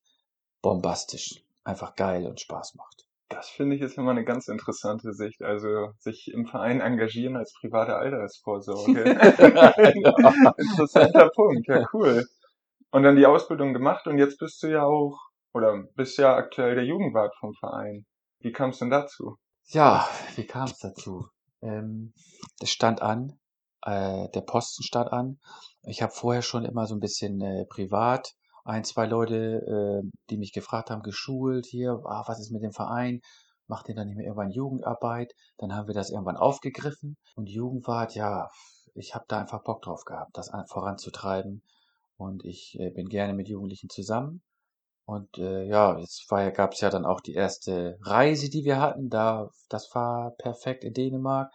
bombastisch, 0.60 1.44
einfach 1.62 1.94
geil 1.94 2.26
und 2.26 2.40
Spaß 2.40 2.74
macht. 2.74 3.04
Das 3.28 3.48
finde 3.48 3.76
ich 3.76 3.82
ist 3.82 3.96
immer 3.96 4.10
eine 4.10 4.24
ganz 4.24 4.48
interessante 4.48 5.12
Sicht. 5.12 5.42
Also 5.42 5.92
sich 5.98 6.32
im 6.32 6.46
Verein 6.46 6.80
engagieren 6.80 7.36
als 7.36 7.52
private 7.52 7.94
Altersvorsorge. 7.94 9.04
Interessanter 10.58 11.28
Punkt, 11.28 11.68
ja 11.68 11.86
cool. 11.92 12.26
Und 12.90 13.02
dann 13.02 13.16
die 13.16 13.26
Ausbildung 13.26 13.72
gemacht 13.72 14.06
und 14.06 14.18
jetzt 14.18 14.38
bist 14.38 14.62
du 14.62 14.68
ja 14.68 14.84
auch, 14.84 15.18
oder 15.52 15.84
bist 15.94 16.18
ja 16.18 16.34
aktuell 16.36 16.74
der 16.74 16.84
Jugendwart 16.84 17.34
vom 17.36 17.54
Verein. 17.54 18.06
Wie 18.40 18.52
kam 18.52 18.70
es 18.70 18.78
denn 18.78 18.90
dazu? 18.90 19.36
Ja, 19.66 20.08
wie 20.36 20.46
kam 20.46 20.64
es 20.64 20.78
dazu? 20.78 21.28
Ähm, 21.60 22.12
das 22.60 22.70
stand 22.70 23.02
an, 23.02 23.38
äh, 23.82 24.28
der 24.30 24.40
Posten 24.42 24.82
stand 24.82 25.12
an. 25.12 25.38
Ich 25.82 26.02
habe 26.02 26.12
vorher 26.12 26.42
schon 26.42 26.64
immer 26.64 26.86
so 26.86 26.94
ein 26.94 27.00
bisschen 27.00 27.40
äh, 27.40 27.66
privat 27.66 28.34
ein, 28.64 28.84
zwei 28.84 29.06
Leute, 29.06 30.02
äh, 30.04 30.10
die 30.30 30.36
mich 30.36 30.52
gefragt 30.52 30.90
haben, 30.90 31.02
geschult 31.02 31.66
hier, 31.66 32.00
ah, 32.04 32.24
was 32.26 32.38
ist 32.38 32.50
mit 32.50 32.62
dem 32.62 32.72
Verein? 32.72 33.20
Macht 33.66 33.88
ihr 33.88 33.94
dann 33.94 34.06
nicht 34.06 34.16
mehr 34.16 34.26
irgendwann 34.26 34.50
Jugendarbeit? 34.50 35.32
Dann 35.58 35.74
haben 35.74 35.88
wir 35.88 35.94
das 35.94 36.10
irgendwann 36.10 36.36
aufgegriffen 36.36 37.16
und 37.34 37.48
Jugendwart, 37.48 38.14
ja, 38.14 38.48
ich 38.94 39.14
habe 39.14 39.24
da 39.28 39.40
einfach 39.40 39.62
Bock 39.62 39.82
drauf 39.82 40.04
gehabt, 40.04 40.36
das 40.36 40.50
voranzutreiben 40.68 41.62
und 42.18 42.44
ich 42.44 42.76
äh, 42.78 42.90
bin 42.90 43.08
gerne 43.08 43.32
mit 43.32 43.48
Jugendlichen 43.48 43.88
zusammen. 43.88 44.42
Und 45.06 45.38
äh, 45.38 45.64
ja, 45.64 45.98
jetzt 45.98 46.30
war 46.30 46.50
gab 46.50 46.74
es 46.74 46.80
ja 46.80 46.90
dann 46.90 47.06
auch 47.06 47.22
die 47.22 47.32
erste 47.32 47.98
Reise, 48.02 48.50
die 48.50 48.64
wir 48.64 48.78
hatten. 48.78 49.08
Da, 49.08 49.48
das 49.70 49.94
war 49.94 50.32
perfekt 50.36 50.84
in 50.84 50.92
Dänemark. 50.92 51.50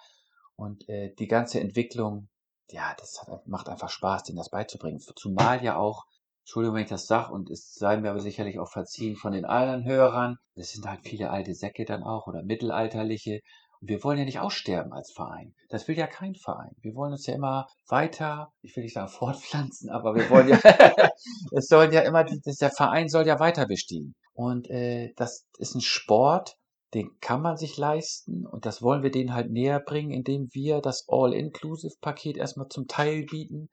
Und 0.56 0.90
äh, 0.90 1.14
die 1.20 1.28
ganze 1.28 1.60
Entwicklung, 1.60 2.30
ja, 2.72 2.96
das 2.98 3.22
hat, 3.22 3.46
macht 3.46 3.70
einfach 3.70 3.90
Spaß, 3.90 4.24
denen 4.24 4.38
das 4.38 4.50
beizubringen. 4.50 5.00
Zumal 5.16 5.64
ja 5.64 5.78
auch, 5.78 6.06
Entschuldigung, 6.44 6.78
wenn 6.78 6.84
ich 6.84 6.90
das 6.90 7.06
sage, 7.06 7.32
und 7.32 7.50
es 7.52 7.74
sei 7.76 7.98
mir 7.98 8.10
aber 8.10 8.20
sicherlich 8.20 8.58
auch 8.58 8.72
verziehen 8.72 9.16
von 9.16 9.34
den 9.34 9.46
anderen 9.46 9.86
Hörern, 9.86 10.38
es 10.56 10.72
sind 10.72 10.88
halt 10.88 11.02
viele 11.04 11.30
alte 11.30 11.54
Säcke 11.54 11.86
dann 11.86 12.04
auch 12.04 12.28
oder 12.28 12.42
mittelalterliche, 12.44 13.42
wir 13.86 14.04
wollen 14.04 14.18
ja 14.18 14.26
nicht 14.26 14.40
aussterben 14.40 14.94
als 14.94 15.12
Verein. 15.12 15.54
Das 15.70 15.88
will 15.88 15.98
ja 15.98 16.08
kein 16.08 16.36
Verein. 16.36 16.72
Wir 16.82 16.96
wollen 16.96 17.12
uns 17.12 17.26
ja 17.26 17.36
immer 17.36 17.68
weiter, 17.88 18.52
ich 18.62 18.76
will 18.76 18.84
nicht 18.84 18.94
sagen 18.94 19.08
fortpflanzen, 19.10 19.90
aber 19.90 20.16
wir 20.16 20.30
wollen 20.30 20.48
ja, 20.48 20.60
es 21.52 21.68
soll 21.68 21.94
ja 21.94 22.02
immer, 22.02 22.24
der 22.24 22.72
Verein 22.72 23.10
soll 23.10 23.28
ja 23.28 23.40
weiter 23.40 23.66
bestehen. 23.66 24.16
Und 24.34 24.70
äh, 24.70 25.14
das 25.16 25.46
ist 25.58 25.76
ein 25.76 25.82
Sport, 25.82 26.56
den 26.94 27.10
kann 27.20 27.42
man 27.42 27.58
sich 27.58 27.78
leisten 27.78 28.46
und 28.46 28.66
das 28.66 28.82
wollen 28.82 29.04
wir 29.04 29.12
denen 29.12 29.34
halt 29.34 29.52
näher 29.52 29.80
bringen, 29.80 30.12
indem 30.12 30.48
wir 30.54 30.80
das 30.80 31.06
All-Inclusive-Paket 31.08 32.38
erstmal 32.38 32.68
zum 32.68 32.88
Teil 32.88 33.26
bieten, 33.26 33.70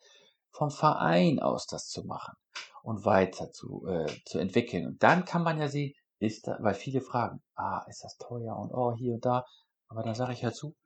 vom 0.51 0.71
Verein 0.71 1.39
aus 1.39 1.67
das 1.67 1.87
zu 1.87 2.05
machen 2.05 2.35
und 2.83 3.05
weiter 3.05 3.53
zu, 3.53 3.87
äh, 3.87 4.07
zu 4.25 4.39
entwickeln. 4.39 4.87
Und 4.87 5.03
dann 5.03 5.25
kann 5.25 5.43
man 5.43 5.59
ja 5.59 5.69
sehen, 5.69 5.93
ist 6.19 6.47
da, 6.47 6.59
weil 6.61 6.75
viele 6.75 7.01
fragen, 7.01 7.43
ah, 7.55 7.85
ist 7.89 8.03
das 8.05 8.17
teuer 8.17 8.57
und 8.57 8.73
oh, 8.73 8.95
hier 8.97 9.15
und 9.15 9.25
da. 9.25 9.45
Aber 9.91 10.03
dann 10.05 10.15
sage 10.15 10.33
ich 10.33 10.43
ja 10.43 10.53
zu, 10.53 10.77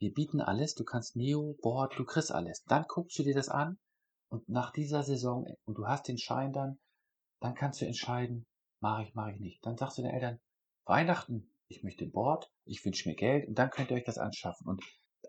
wir 0.00 0.12
bieten 0.12 0.40
alles, 0.40 0.74
du 0.74 0.84
kannst 0.84 1.14
Neo, 1.14 1.56
Board, 1.62 1.98
du 1.98 2.04
kriegst 2.04 2.32
alles. 2.32 2.62
Dann 2.66 2.84
guckst 2.88 3.18
du 3.18 3.22
dir 3.22 3.34
das 3.34 3.48
an 3.48 3.78
und 4.30 4.48
nach 4.48 4.72
dieser 4.72 5.02
Saison, 5.02 5.46
und 5.66 5.76
du 5.76 5.86
hast 5.86 6.08
den 6.08 6.18
Schein 6.18 6.52
dann, 6.52 6.78
dann 7.40 7.54
kannst 7.54 7.80
du 7.80 7.86
entscheiden, 7.86 8.46
mache 8.80 9.04
ich, 9.04 9.14
mache 9.14 9.32
ich 9.32 9.40
nicht. 9.40 9.64
Dann 9.64 9.76
sagst 9.76 9.98
du 9.98 10.02
den 10.02 10.10
Eltern, 10.10 10.38
Weihnachten, 10.86 11.52
ich 11.68 11.82
möchte 11.82 12.06
Board, 12.06 12.50
ich 12.64 12.84
wünsche 12.84 13.08
mir 13.08 13.14
Geld 13.14 13.46
und 13.46 13.58
dann 13.58 13.70
könnt 13.70 13.90
ihr 13.90 13.96
euch 13.96 14.04
das 14.04 14.18
anschaffen. 14.18 14.66
Und 14.66 14.82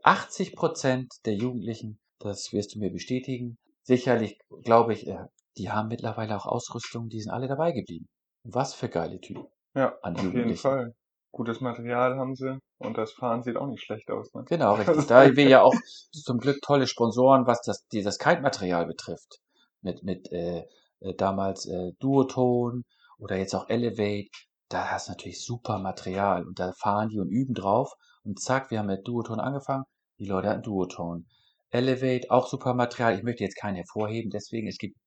80 0.03 0.55
Prozent 0.55 1.13
der 1.25 1.34
Jugendlichen, 1.34 2.00
das 2.19 2.53
wirst 2.53 2.75
du 2.75 2.79
mir 2.79 2.91
bestätigen, 2.91 3.57
sicherlich 3.84 4.39
glaube 4.63 4.93
ich, 4.93 5.05
äh, 5.07 5.25
die 5.57 5.69
haben 5.69 5.89
mittlerweile 5.89 6.38
auch 6.38 6.46
Ausrüstung, 6.46 7.10
die 7.10 7.22
sind 7.22 7.31
alle 7.31 7.48
dabei 7.48 7.72
geblieben. 7.72 8.07
Was 8.43 8.74
für 8.74 8.89
geile 8.89 9.19
Typen. 9.19 9.48
Ja, 9.75 9.98
an 10.01 10.15
auf 10.15 10.34
jeden 10.34 10.55
Fall 10.55 10.96
gutes 11.31 11.62
Material 11.62 12.17
haben 12.17 12.36
sie 12.36 12.60
und 12.77 12.98
das 12.98 13.12
Fahren 13.13 13.43
sieht 13.43 13.57
auch 13.57 13.67
nicht 13.67 13.84
schlecht 13.84 14.10
aus. 14.10 14.34
Ne? 14.34 14.43
Genau, 14.48 14.74
richtig. 14.75 15.05
Da 15.07 15.24
haben 15.24 15.36
wir 15.36 15.48
ja 15.48 15.62
auch 15.62 15.75
zum 16.12 16.39
Glück 16.39 16.62
tolle 16.62 16.88
Sponsoren, 16.88 17.46
was 17.46 17.62
das, 17.62 17.88
dieses 17.88 18.17
Kite-Material 18.17 18.86
betrifft. 18.86 19.39
Mit, 19.81 20.03
mit 20.03 20.31
äh, 20.31 20.65
äh, 21.00 21.13
damals 21.15 21.65
äh, 21.65 21.91
Duoton 22.00 22.84
oder 23.19 23.38
jetzt 23.38 23.53
auch 23.55 23.69
Elevate. 23.69 24.29
Da 24.69 24.91
hast 24.91 25.07
du 25.07 25.12
natürlich 25.12 25.43
super 25.43 25.79
Material 25.79 26.46
und 26.46 26.60
da 26.60 26.74
fahren 26.74 27.10
die 27.10 27.19
und 27.19 27.29
üben 27.29 27.53
drauf. 27.53 27.93
Und 28.24 28.41
zack, 28.41 28.72
wir 28.72 28.79
haben 28.79 28.88
mit 28.88 29.07
Duoton 29.07 29.39
angefangen. 29.39 29.86
Die 30.19 30.25
Leute 30.25 30.50
hatten 30.50 30.63
Duoton. 30.63 31.25
Elevate, 31.69 32.31
auch 32.31 32.48
super 32.48 32.74
Material. 32.74 33.15
Ich 33.15 33.24
möchte 33.24 33.43
jetzt 33.43 33.60
keinen 33.60 33.75
hervorheben, 33.75 34.31
deswegen, 34.31 34.67
es 34.67 34.77
gibt 34.77 34.98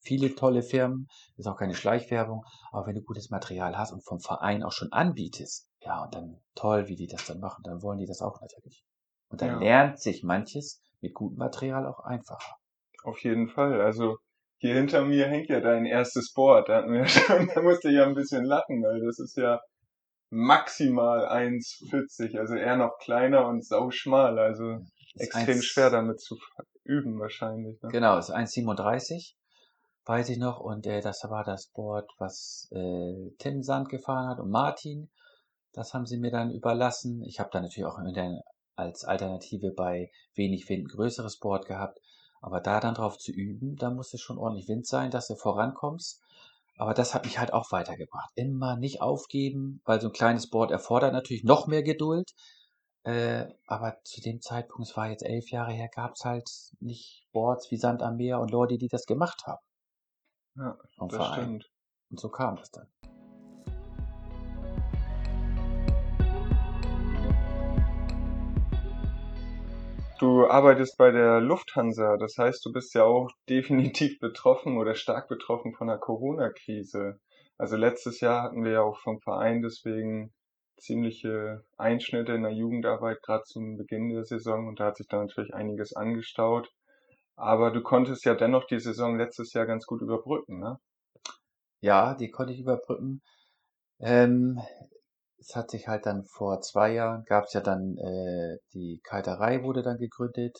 viele 0.00 0.34
tolle 0.34 0.62
Firmen, 0.62 1.08
ist 1.36 1.46
auch 1.46 1.56
keine 1.56 1.74
Schleichwerbung, 1.74 2.44
aber 2.72 2.86
wenn 2.86 2.94
du 2.94 3.02
gutes 3.02 3.30
Material 3.30 3.76
hast 3.76 3.92
und 3.92 4.04
vom 4.04 4.20
Verein 4.20 4.62
auch 4.62 4.72
schon 4.72 4.92
anbietest, 4.92 5.69
ja, 5.80 6.04
und 6.04 6.14
dann 6.14 6.40
toll, 6.54 6.88
wie 6.88 6.96
die 6.96 7.06
das 7.06 7.26
dann 7.26 7.40
machen, 7.40 7.62
dann 7.64 7.82
wollen 7.82 7.98
die 7.98 8.06
das 8.06 8.20
auch 8.22 8.40
natürlich. 8.40 8.84
Und 9.28 9.40
dann 9.42 9.48
ja. 9.48 9.58
lernt 9.58 10.00
sich 10.00 10.22
manches 10.22 10.82
mit 11.00 11.14
gutem 11.14 11.38
Material 11.38 11.86
auch 11.86 12.00
einfacher. 12.00 12.56
Auf 13.04 13.22
jeden 13.22 13.48
Fall. 13.48 13.80
Also 13.80 14.18
hier 14.58 14.74
hinter 14.74 15.04
mir 15.04 15.26
hängt 15.26 15.48
ja 15.48 15.60
dein 15.60 15.86
erstes 15.86 16.32
Board. 16.32 16.68
Da, 16.68 16.76
hatten 16.76 16.92
wir 16.92 17.06
schon, 17.08 17.48
da 17.54 17.62
musste 17.62 17.88
ich 17.88 17.94
ja 17.94 18.04
ein 18.04 18.14
bisschen 18.14 18.44
lachen, 18.44 18.82
weil 18.82 19.00
das 19.00 19.18
ist 19.18 19.36
ja 19.36 19.60
maximal 20.30 21.26
1,40, 21.28 22.38
also 22.38 22.54
eher 22.54 22.76
noch 22.76 22.98
kleiner 22.98 23.46
und 23.48 23.64
sauschmal, 23.64 24.38
also 24.38 24.78
extrem 25.16 25.56
1, 25.56 25.64
schwer 25.64 25.90
damit 25.90 26.20
zu 26.20 26.36
üben 26.84 27.18
wahrscheinlich. 27.18 27.80
Ne? 27.82 27.88
Genau, 27.90 28.18
ist 28.18 28.30
1,37 28.30 29.34
weiß 30.10 30.28
ich 30.30 30.38
noch. 30.38 30.60
Und 30.60 30.86
äh, 30.86 31.00
das 31.00 31.22
war 31.28 31.44
das 31.44 31.68
Board, 31.68 32.10
was 32.18 32.68
äh, 32.72 33.30
Tim 33.38 33.62
Sand 33.62 33.88
gefahren 33.88 34.28
hat 34.28 34.40
und 34.40 34.50
Martin. 34.50 35.10
Das 35.72 35.94
haben 35.94 36.06
sie 36.06 36.18
mir 36.18 36.30
dann 36.30 36.50
überlassen. 36.50 37.22
Ich 37.24 37.40
habe 37.40 37.50
dann 37.52 37.62
natürlich 37.62 37.86
auch 37.86 37.98
als 38.76 39.04
Alternative 39.04 39.72
bei 39.72 40.10
wenig 40.34 40.68
Wind 40.68 40.84
ein 40.84 40.96
größeres 40.96 41.38
Board 41.38 41.66
gehabt. 41.66 42.00
Aber 42.40 42.60
da 42.60 42.80
dann 42.80 42.94
drauf 42.94 43.18
zu 43.18 43.32
üben, 43.32 43.76
da 43.76 43.90
muss 43.90 44.14
es 44.14 44.20
schon 44.20 44.38
ordentlich 44.38 44.68
Wind 44.68 44.86
sein, 44.86 45.10
dass 45.10 45.28
du 45.28 45.36
vorankommst. 45.36 46.22
Aber 46.78 46.94
das 46.94 47.14
hat 47.14 47.26
mich 47.26 47.38
halt 47.38 47.52
auch 47.52 47.70
weitergebracht. 47.72 48.32
Immer 48.36 48.76
nicht 48.76 49.02
aufgeben, 49.02 49.82
weil 49.84 50.00
so 50.00 50.08
ein 50.08 50.14
kleines 50.14 50.48
Board 50.48 50.70
erfordert 50.70 51.12
natürlich 51.12 51.44
noch 51.44 51.66
mehr 51.66 51.82
Geduld. 51.82 52.30
Äh, 53.02 53.46
aber 53.66 53.98
zu 54.04 54.20
dem 54.20 54.40
Zeitpunkt, 54.40 54.88
es 54.88 54.96
war 54.96 55.10
jetzt 55.10 55.22
elf 55.22 55.50
Jahre 55.50 55.72
her, 55.72 55.88
gab 55.94 56.12
es 56.14 56.24
halt 56.24 56.48
nicht 56.80 57.26
Boards 57.32 57.70
wie 57.70 57.76
Sand 57.76 58.02
am 58.02 58.16
Meer 58.16 58.40
und 58.40 58.50
Leute, 58.50 58.78
die 58.78 58.88
das 58.88 59.04
gemacht 59.04 59.42
haben. 59.46 59.62
Ja, 60.56 60.78
das 60.98 61.16
Verein. 61.16 61.32
stimmt. 61.32 61.70
Und 62.10 62.20
so 62.20 62.28
kam 62.28 62.56
das 62.56 62.70
dann. 62.70 62.88
Du 70.20 70.46
arbeitest 70.46 70.98
bei 70.98 71.12
der 71.12 71.40
Lufthansa, 71.40 72.18
das 72.18 72.36
heißt, 72.36 72.62
du 72.66 72.72
bist 72.72 72.94
ja 72.94 73.04
auch 73.04 73.30
definitiv 73.48 74.18
betroffen 74.20 74.76
oder 74.76 74.94
stark 74.94 75.28
betroffen 75.28 75.72
von 75.72 75.86
der 75.86 75.96
Corona-Krise. 75.96 77.18
Also 77.56 77.76
letztes 77.76 78.20
Jahr 78.20 78.42
hatten 78.42 78.62
wir 78.62 78.72
ja 78.72 78.82
auch 78.82 78.98
vom 78.98 79.18
Verein 79.20 79.62
deswegen 79.62 80.34
ziemliche 80.76 81.64
Einschnitte 81.78 82.32
in 82.32 82.42
der 82.42 82.52
Jugendarbeit, 82.52 83.22
gerade 83.22 83.44
zum 83.44 83.78
Beginn 83.78 84.10
der 84.10 84.26
Saison 84.26 84.68
und 84.68 84.78
da 84.78 84.88
hat 84.88 84.98
sich 84.98 85.08
dann 85.08 85.20
natürlich 85.20 85.54
einiges 85.54 85.94
angestaut. 85.94 86.70
Aber 87.36 87.70
du 87.70 87.80
konntest 87.80 88.26
ja 88.26 88.34
dennoch 88.34 88.66
die 88.66 88.78
Saison 88.78 89.16
letztes 89.16 89.54
Jahr 89.54 89.64
ganz 89.64 89.86
gut 89.86 90.02
überbrücken, 90.02 90.58
ne? 90.58 90.78
Ja, 91.80 92.14
die 92.14 92.30
konnte 92.30 92.52
ich 92.52 92.60
überbrücken. 92.60 93.22
Ähm, 94.00 94.60
es 95.40 95.56
hat 95.56 95.70
sich 95.70 95.88
halt 95.88 96.06
dann 96.06 96.24
vor 96.24 96.60
zwei 96.60 96.92
Jahren, 96.92 97.24
gab 97.24 97.44
es 97.44 97.54
ja 97.54 97.60
dann, 97.60 97.96
äh, 97.96 98.58
die 98.74 99.00
Kiterei 99.02 99.62
wurde 99.62 99.82
dann 99.82 99.98
gegründet. 99.98 100.58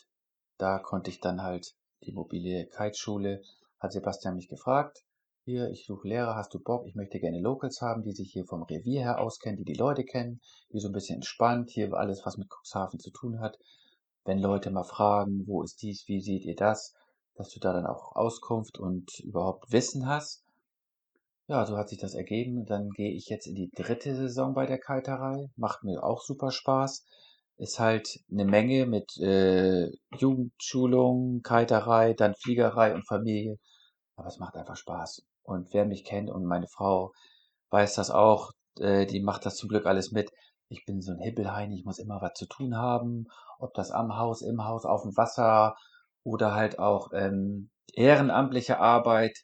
Da 0.57 0.79
konnte 0.79 1.09
ich 1.09 1.19
dann 1.19 1.41
halt 1.41 1.73
die 2.03 2.11
mobile 2.11 2.67
Kiteschule, 2.67 3.41
hat 3.79 3.93
Sebastian 3.93 4.35
mich 4.35 4.49
gefragt, 4.49 5.03
hier, 5.43 5.69
ich 5.69 5.85
suche 5.85 6.07
Lehrer, 6.07 6.35
hast 6.35 6.53
du 6.53 6.59
Bock? 6.59 6.85
Ich 6.85 6.95
möchte 6.95 7.19
gerne 7.19 7.39
Locals 7.39 7.81
haben, 7.81 8.03
die 8.03 8.11
sich 8.11 8.31
hier 8.31 8.45
vom 8.45 8.61
Revier 8.63 9.01
her 9.01 9.19
auskennen, 9.19 9.57
die 9.57 9.73
die 9.73 9.79
Leute 9.79 10.03
kennen, 10.03 10.39
die 10.71 10.79
so 10.79 10.89
ein 10.89 10.93
bisschen 10.93 11.15
entspannt, 11.15 11.71
hier 11.71 11.93
alles, 11.93 12.25
was 12.25 12.37
mit 12.37 12.47
Cuxhaven 12.49 12.99
zu 12.99 13.09
tun 13.11 13.39
hat, 13.39 13.57
wenn 14.23 14.39
Leute 14.39 14.69
mal 14.69 14.83
fragen, 14.83 15.47
wo 15.47 15.63
ist 15.63 15.81
dies, 15.81 16.07
wie 16.07 16.21
seht 16.21 16.45
ihr 16.45 16.55
das, 16.55 16.93
dass 17.35 17.49
du 17.49 17.59
da 17.59 17.73
dann 17.73 17.87
auch 17.87 18.15
Auskunft 18.15 18.77
und 18.77 19.19
überhaupt 19.19 19.71
Wissen 19.71 20.05
hast. 20.05 20.43
Ja, 21.47 21.65
so 21.65 21.77
hat 21.77 21.89
sich 21.89 21.99
das 21.99 22.13
ergeben. 22.15 22.65
Dann 22.65 22.89
gehe 22.89 23.11
ich 23.11 23.27
jetzt 23.27 23.47
in 23.47 23.55
die 23.55 23.69
dritte 23.75 24.15
Saison 24.15 24.53
bei 24.53 24.65
der 24.65 24.79
Kiterei. 24.79 25.47
Macht 25.55 25.83
mir 25.83 26.03
auch 26.03 26.21
super 26.21 26.51
Spaß. 26.51 27.05
Ist 27.57 27.79
halt 27.79 28.19
eine 28.31 28.45
Menge 28.45 28.85
mit 28.85 29.17
äh, 29.17 29.89
Jugendschulung, 30.17 31.41
Kiterei, 31.43 32.13
dann 32.13 32.35
Fliegerei 32.35 32.93
und 32.93 33.07
Familie. 33.07 33.57
Aber 34.15 34.27
es 34.27 34.39
macht 34.39 34.55
einfach 34.55 34.77
Spaß. 34.77 35.23
Und 35.43 35.73
wer 35.73 35.85
mich 35.85 36.05
kennt 36.05 36.29
und 36.29 36.45
meine 36.45 36.67
Frau 36.67 37.11
weiß 37.69 37.95
das 37.95 38.11
auch, 38.11 38.51
äh, 38.79 39.05
die 39.05 39.21
macht 39.21 39.45
das 39.45 39.57
zum 39.57 39.69
Glück 39.69 39.85
alles 39.85 40.11
mit. 40.11 40.31
Ich 40.69 40.85
bin 40.85 41.01
so 41.01 41.11
ein 41.11 41.19
Hibbelheini, 41.19 41.75
ich 41.75 41.85
muss 41.85 41.99
immer 41.99 42.21
was 42.21 42.33
zu 42.33 42.45
tun 42.47 42.77
haben 42.77 43.27
ob 43.61 43.73
das 43.75 43.91
am 43.91 44.17
Haus, 44.17 44.41
im 44.41 44.65
Haus, 44.65 44.85
auf 44.85 45.03
dem 45.03 45.15
Wasser 45.15 45.75
oder 46.23 46.53
halt 46.55 46.79
auch 46.79 47.11
ähm, 47.13 47.69
ehrenamtliche 47.93 48.79
Arbeit. 48.79 49.37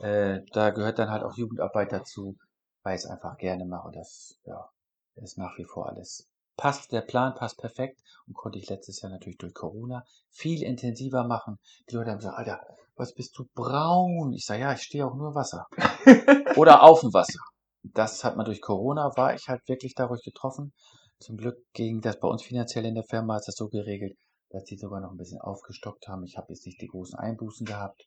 Äh, 0.00 0.40
da 0.52 0.70
gehört 0.70 0.98
dann 0.98 1.10
halt 1.10 1.22
auch 1.22 1.36
Jugendarbeit 1.36 1.92
dazu, 1.92 2.36
weil 2.82 2.96
ich 2.96 3.04
es 3.04 3.10
einfach 3.10 3.36
gerne 3.38 3.64
mache. 3.64 3.90
Das 3.92 4.38
ja, 4.44 4.70
ist 5.16 5.38
nach 5.38 5.56
wie 5.58 5.64
vor 5.64 5.88
alles 5.88 6.30
passt, 6.60 6.92
der 6.92 7.00
Plan 7.00 7.34
passt 7.34 7.56
perfekt 7.56 7.98
und 8.26 8.34
konnte 8.34 8.58
ich 8.58 8.68
letztes 8.68 9.00
Jahr 9.00 9.10
natürlich 9.10 9.38
durch 9.38 9.54
Corona 9.54 10.04
viel 10.28 10.62
intensiver 10.62 11.24
machen. 11.24 11.58
Die 11.88 11.94
Leute 11.94 12.10
haben 12.10 12.18
gesagt, 12.18 12.36
Alter, 12.36 12.60
was 12.96 13.14
bist 13.14 13.36
du 13.38 13.46
braun? 13.54 14.34
Ich 14.34 14.44
sage, 14.44 14.60
ja, 14.60 14.74
ich 14.74 14.82
stehe 14.82 15.06
auch 15.06 15.14
nur 15.14 15.34
Wasser. 15.34 15.66
Oder 16.56 16.82
auf 16.82 17.00
dem 17.00 17.14
Wasser. 17.14 17.40
Das 17.82 18.24
hat 18.24 18.36
man 18.36 18.44
durch 18.44 18.60
Corona, 18.60 19.10
war 19.16 19.34
ich 19.34 19.48
halt 19.48 19.66
wirklich 19.68 19.94
dadurch 19.94 20.22
getroffen. 20.22 20.74
Zum 21.18 21.38
Glück 21.38 21.56
ging 21.72 22.02
das 22.02 22.20
bei 22.20 22.28
uns 22.28 22.42
finanziell 22.42 22.84
in 22.84 22.94
der 22.94 23.04
Firma, 23.04 23.38
ist 23.38 23.48
das 23.48 23.56
so 23.56 23.68
geregelt, 23.68 24.18
dass 24.50 24.64
die 24.64 24.76
sogar 24.76 25.00
noch 25.00 25.12
ein 25.12 25.16
bisschen 25.16 25.40
aufgestockt 25.40 26.08
haben. 26.08 26.24
Ich 26.24 26.36
habe 26.36 26.52
jetzt 26.52 26.66
nicht 26.66 26.82
die 26.82 26.88
großen 26.88 27.18
Einbußen 27.18 27.64
gehabt. 27.64 28.06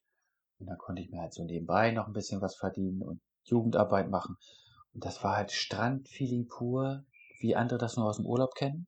Und 0.64 0.70
dann 0.70 0.78
konnte 0.78 1.02
ich 1.02 1.10
mir 1.10 1.20
halt 1.20 1.34
so 1.34 1.44
nebenbei 1.44 1.92
noch 1.92 2.08
ein 2.08 2.14
bisschen 2.14 2.42
was 2.42 2.56
verdienen 2.56 3.02
und 3.02 3.20
Jugendarbeit 3.44 4.10
machen. 4.10 4.38
Und 4.94 5.04
das 5.04 5.22
war 5.22 5.36
halt 5.36 5.52
Strandfeeling 5.52 6.48
pur, 6.48 7.04
wie 7.42 7.58
andere 7.58 7.78
das 7.78 7.98
nur 7.98 8.08
aus 8.08 8.16
dem 8.16 8.26
Urlaub 8.26 8.56
kennen. 8.56 8.88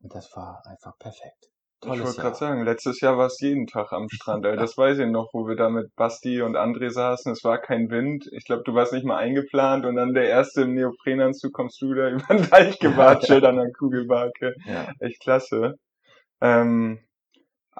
Und 0.00 0.14
das 0.14 0.34
war 0.34 0.64
einfach 0.64 0.96
perfekt. 0.98 1.50
Tolles 1.82 1.98
ich 1.98 2.06
wollte 2.06 2.20
gerade 2.22 2.36
sagen, 2.36 2.64
letztes 2.64 3.02
Jahr 3.02 3.18
war 3.18 3.26
es 3.26 3.38
jeden 3.38 3.66
Tag 3.66 3.92
am 3.92 4.08
Strand. 4.08 4.46
Ey. 4.46 4.56
Das 4.56 4.78
weiß 4.78 4.98
ich 4.98 5.08
noch, 5.08 5.28
wo 5.34 5.46
wir 5.46 5.56
da 5.56 5.68
mit 5.68 5.94
Basti 5.94 6.40
und 6.40 6.56
André 6.56 6.88
saßen. 6.88 7.32
Es 7.32 7.44
war 7.44 7.58
kein 7.58 7.90
Wind. 7.90 8.26
Ich 8.32 8.46
glaube, 8.46 8.62
du 8.64 8.72
warst 8.72 8.94
nicht 8.94 9.04
mal 9.04 9.18
eingeplant 9.18 9.84
und 9.84 9.96
dann 9.96 10.14
der 10.14 10.26
erste 10.26 10.62
im 10.62 10.74
Neoprenanzug 10.74 11.52
kommst 11.52 11.82
du 11.82 11.92
da 11.92 12.08
über 12.08 12.34
den 12.34 12.48
Deich 12.48 12.78
gewatschelt 12.78 13.44
an 13.44 13.56
der 13.56 13.72
Kugelbarke. 13.72 14.54
Ja. 14.64 14.88
Echt 15.00 15.20
klasse. 15.20 15.74
Ähm, 16.40 16.98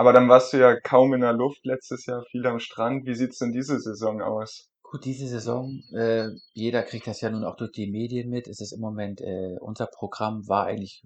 aber 0.00 0.14
dann 0.14 0.30
warst 0.30 0.54
du 0.54 0.56
ja 0.56 0.80
kaum 0.80 1.12
in 1.12 1.20
der 1.20 1.34
Luft 1.34 1.62
letztes 1.66 2.06
Jahr, 2.06 2.24
viel 2.30 2.46
am 2.46 2.58
Strand. 2.58 3.04
Wie 3.04 3.14
sieht's 3.14 3.36
denn 3.36 3.52
diese 3.52 3.78
Saison 3.78 4.22
aus? 4.22 4.70
Gut, 4.82 5.04
diese 5.04 5.26
Saison, 5.26 5.82
äh, 5.92 6.28
jeder 6.54 6.82
kriegt 6.84 7.06
das 7.06 7.20
ja 7.20 7.28
nun 7.28 7.44
auch 7.44 7.54
durch 7.56 7.72
die 7.72 7.90
Medien 7.90 8.30
mit. 8.30 8.48
Es 8.48 8.62
ist 8.62 8.72
im 8.72 8.80
Moment, 8.80 9.20
äh, 9.20 9.58
unser 9.60 9.84
Programm 9.84 10.48
war 10.48 10.64
eigentlich 10.64 11.02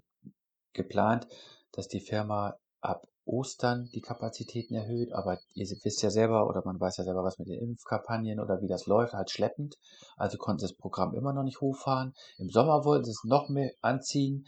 geplant, 0.71 1.27
dass 1.73 1.89
die 1.89 1.99
Firma 1.99 2.55
ab 2.79 3.05
Ostern 3.25 3.89
die 3.93 3.99
Kapazitäten 3.99 4.75
erhöht, 4.75 5.11
aber 5.11 5.39
ihr 5.55 5.67
wisst 5.83 6.01
ja 6.01 6.09
selber 6.09 6.47
oder 6.47 6.61
man 6.63 6.79
weiß 6.79 6.95
ja 6.95 7.03
selber, 7.03 7.25
was 7.25 7.37
mit 7.37 7.49
den 7.49 7.59
Impfkampagnen 7.59 8.39
oder 8.39 8.61
wie 8.61 8.69
das 8.69 8.85
läuft, 8.85 9.11
halt 9.11 9.29
schleppend. 9.29 9.75
Also 10.15 10.37
konnten 10.37 10.61
das 10.61 10.73
Programm 10.73 11.13
immer 11.15 11.33
noch 11.33 11.43
nicht 11.43 11.59
hochfahren. 11.59 12.13
Im 12.37 12.47
Sommer 12.47 12.85
wollten 12.85 13.03
sie 13.03 13.11
es 13.11 13.25
noch 13.25 13.49
mehr 13.49 13.71
anziehen. 13.81 14.47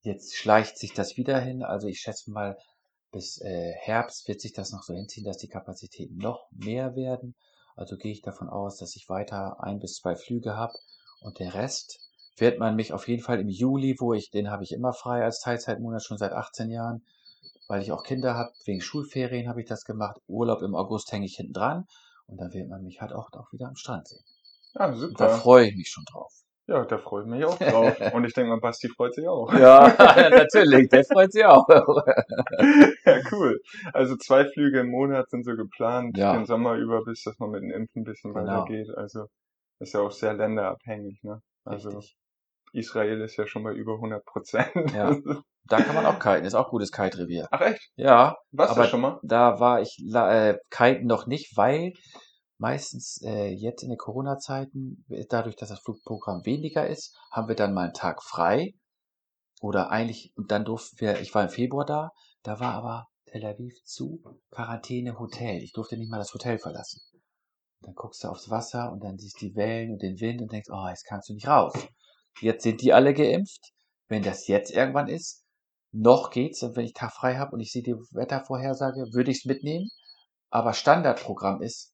Jetzt 0.00 0.34
schleicht 0.34 0.78
sich 0.78 0.94
das 0.94 1.18
wieder 1.18 1.38
hin. 1.38 1.62
Also 1.62 1.88
ich 1.88 2.00
schätze 2.00 2.30
mal, 2.30 2.56
bis 3.12 3.40
äh, 3.40 3.72
Herbst 3.72 4.26
wird 4.26 4.40
sich 4.40 4.52
das 4.52 4.72
noch 4.72 4.82
so 4.82 4.94
hinziehen, 4.94 5.24
dass 5.24 5.36
die 5.36 5.48
Kapazitäten 5.48 6.16
noch 6.16 6.48
mehr 6.50 6.96
werden. 6.96 7.34
Also 7.76 7.96
gehe 7.96 8.12
ich 8.12 8.22
davon 8.22 8.48
aus, 8.48 8.78
dass 8.78 8.96
ich 8.96 9.08
weiter 9.08 9.62
ein 9.62 9.78
bis 9.78 9.96
zwei 9.96 10.16
Flüge 10.16 10.56
habe 10.56 10.74
und 11.20 11.38
der 11.38 11.54
Rest 11.54 12.00
wird 12.36 12.58
man 12.58 12.74
mich 12.74 12.92
auf 12.92 13.08
jeden 13.08 13.22
Fall 13.22 13.40
im 13.40 13.48
Juli, 13.48 13.96
wo 13.98 14.14
ich, 14.14 14.30
den 14.30 14.50
habe 14.50 14.64
ich 14.64 14.72
immer 14.72 14.92
frei 14.92 15.22
als 15.22 15.40
Teilzeitmonat 15.40 16.02
schon 16.02 16.18
seit 16.18 16.32
18 16.32 16.70
Jahren, 16.70 17.04
weil 17.68 17.82
ich 17.82 17.92
auch 17.92 18.02
Kinder 18.02 18.34
habe, 18.34 18.52
wegen 18.64 18.80
Schulferien 18.80 19.48
habe 19.48 19.60
ich 19.60 19.68
das 19.68 19.84
gemacht. 19.84 20.20
Urlaub 20.26 20.62
im 20.62 20.74
August 20.74 21.12
hänge 21.12 21.26
ich 21.26 21.36
hinten 21.36 21.52
dran 21.52 21.86
und 22.26 22.38
dann 22.38 22.52
wird 22.52 22.68
man 22.68 22.82
mich 22.82 23.00
halt 23.00 23.12
auch, 23.12 23.30
auch 23.32 23.52
wieder 23.52 23.68
am 23.68 23.76
Strand 23.76 24.08
sehen. 24.08 24.24
Ja, 24.74 24.92
super. 24.94 25.08
Und 25.08 25.20
da 25.20 25.28
freue 25.28 25.68
ich 25.68 25.76
mich 25.76 25.90
schon 25.90 26.04
drauf. 26.10 26.32
Ja, 26.72 26.86
da 26.86 26.96
freue 26.96 27.22
ich 27.22 27.28
mich 27.28 27.44
auch 27.44 27.58
drauf. 27.58 28.14
Und 28.14 28.24
ich 28.24 28.32
denke 28.32 28.48
mal, 28.48 28.60
Basti 28.60 28.88
freut 28.88 29.14
sich 29.14 29.28
auch. 29.28 29.52
Ja, 29.52 29.88
natürlich, 30.30 30.88
der 30.88 31.04
freut 31.04 31.30
sich 31.30 31.44
auch. 31.44 31.68
ja, 31.68 33.20
cool. 33.30 33.60
Also 33.92 34.16
zwei 34.16 34.46
Flüge 34.46 34.80
im 34.80 34.90
Monat 34.90 35.28
sind 35.28 35.44
so 35.44 35.54
geplant, 35.54 36.16
ja. 36.16 36.32
den 36.32 36.46
Sommer 36.46 36.76
über, 36.76 37.04
bis 37.04 37.24
das 37.24 37.38
mal 37.38 37.50
mit 37.50 37.62
dem 37.62 37.70
Impfen 37.70 38.00
ein 38.00 38.04
bisschen 38.04 38.32
genau. 38.32 38.46
weitergeht. 38.46 38.88
Also 38.96 39.26
ist 39.80 39.92
ja 39.92 40.00
auch 40.00 40.12
sehr 40.12 40.32
länderabhängig, 40.32 41.20
ne? 41.22 41.42
Also 41.64 41.90
Richtig. 41.90 42.16
Israel 42.72 43.20
ist 43.20 43.36
ja 43.36 43.46
schon 43.46 43.64
bei 43.64 43.74
über 43.74 43.96
100 43.96 44.24
Prozent. 44.24 44.70
Ja. 44.94 45.14
Da 45.64 45.76
kann 45.76 45.94
man 45.94 46.06
auch 46.06 46.18
kiten, 46.18 46.46
ist 46.46 46.54
auch 46.54 46.70
gutes 46.70 46.90
Kite-Revier. 46.90 47.48
Ach 47.50 47.60
echt? 47.60 47.90
Ja. 47.96 48.36
Warst 48.50 48.78
du 48.78 48.84
schon 48.84 49.02
mal? 49.02 49.20
Da 49.22 49.60
war 49.60 49.82
ich 49.82 49.98
äh, 50.14 50.56
kiten 50.70 51.06
noch 51.06 51.26
nicht, 51.26 51.54
weil 51.56 51.92
meistens 52.62 53.20
äh, 53.22 53.48
jetzt 53.48 53.82
in 53.82 53.88
den 53.88 53.98
Corona-Zeiten, 53.98 55.04
dadurch, 55.28 55.56
dass 55.56 55.68
das 55.68 55.80
Flugprogramm 55.80 56.46
weniger 56.46 56.86
ist, 56.86 57.18
haben 57.32 57.48
wir 57.48 57.56
dann 57.56 57.74
mal 57.74 57.86
einen 57.86 57.92
Tag 57.92 58.22
frei. 58.22 58.74
Oder 59.60 59.90
eigentlich, 59.90 60.32
und 60.36 60.50
dann 60.50 60.64
durften 60.64 61.00
wir, 61.00 61.20
ich 61.20 61.34
war 61.34 61.42
im 61.42 61.50
Februar 61.50 61.84
da, 61.84 62.10
da 62.42 62.60
war 62.60 62.74
aber 62.74 63.08
Tel 63.26 63.44
Aviv 63.44 63.74
zu, 63.84 64.22
Quarantäne, 64.50 65.18
Hotel. 65.18 65.62
Ich 65.62 65.72
durfte 65.72 65.96
nicht 65.96 66.10
mal 66.10 66.18
das 66.18 66.32
Hotel 66.32 66.58
verlassen. 66.58 67.00
Dann 67.80 67.94
guckst 67.94 68.22
du 68.22 68.28
aufs 68.28 68.48
Wasser 68.48 68.92
und 68.92 69.02
dann 69.02 69.18
siehst 69.18 69.40
du 69.40 69.46
die 69.46 69.56
Wellen 69.56 69.92
und 69.92 70.02
den 70.02 70.20
Wind 70.20 70.40
und 70.40 70.52
denkst, 70.52 70.70
oh, 70.72 70.88
jetzt 70.88 71.04
kannst 71.04 71.28
du 71.28 71.34
nicht 71.34 71.48
raus. 71.48 71.74
Jetzt 72.40 72.62
sind 72.62 72.80
die 72.80 72.92
alle 72.92 73.12
geimpft. 73.12 73.72
Wenn 74.08 74.22
das 74.22 74.46
jetzt 74.46 74.70
irgendwann 74.70 75.08
ist, 75.08 75.44
noch 75.90 76.30
geht's. 76.30 76.62
Und 76.62 76.76
wenn 76.76 76.84
ich 76.84 76.92
Tag 76.92 77.12
frei 77.12 77.36
habe 77.38 77.52
und 77.52 77.60
ich 77.60 77.72
sehe 77.72 77.82
die 77.82 77.94
Wettervorhersage, 78.12 79.12
würde 79.12 79.32
ich 79.32 79.38
es 79.38 79.44
mitnehmen. 79.46 79.88
Aber 80.50 80.74
Standardprogramm 80.74 81.60
ist, 81.60 81.91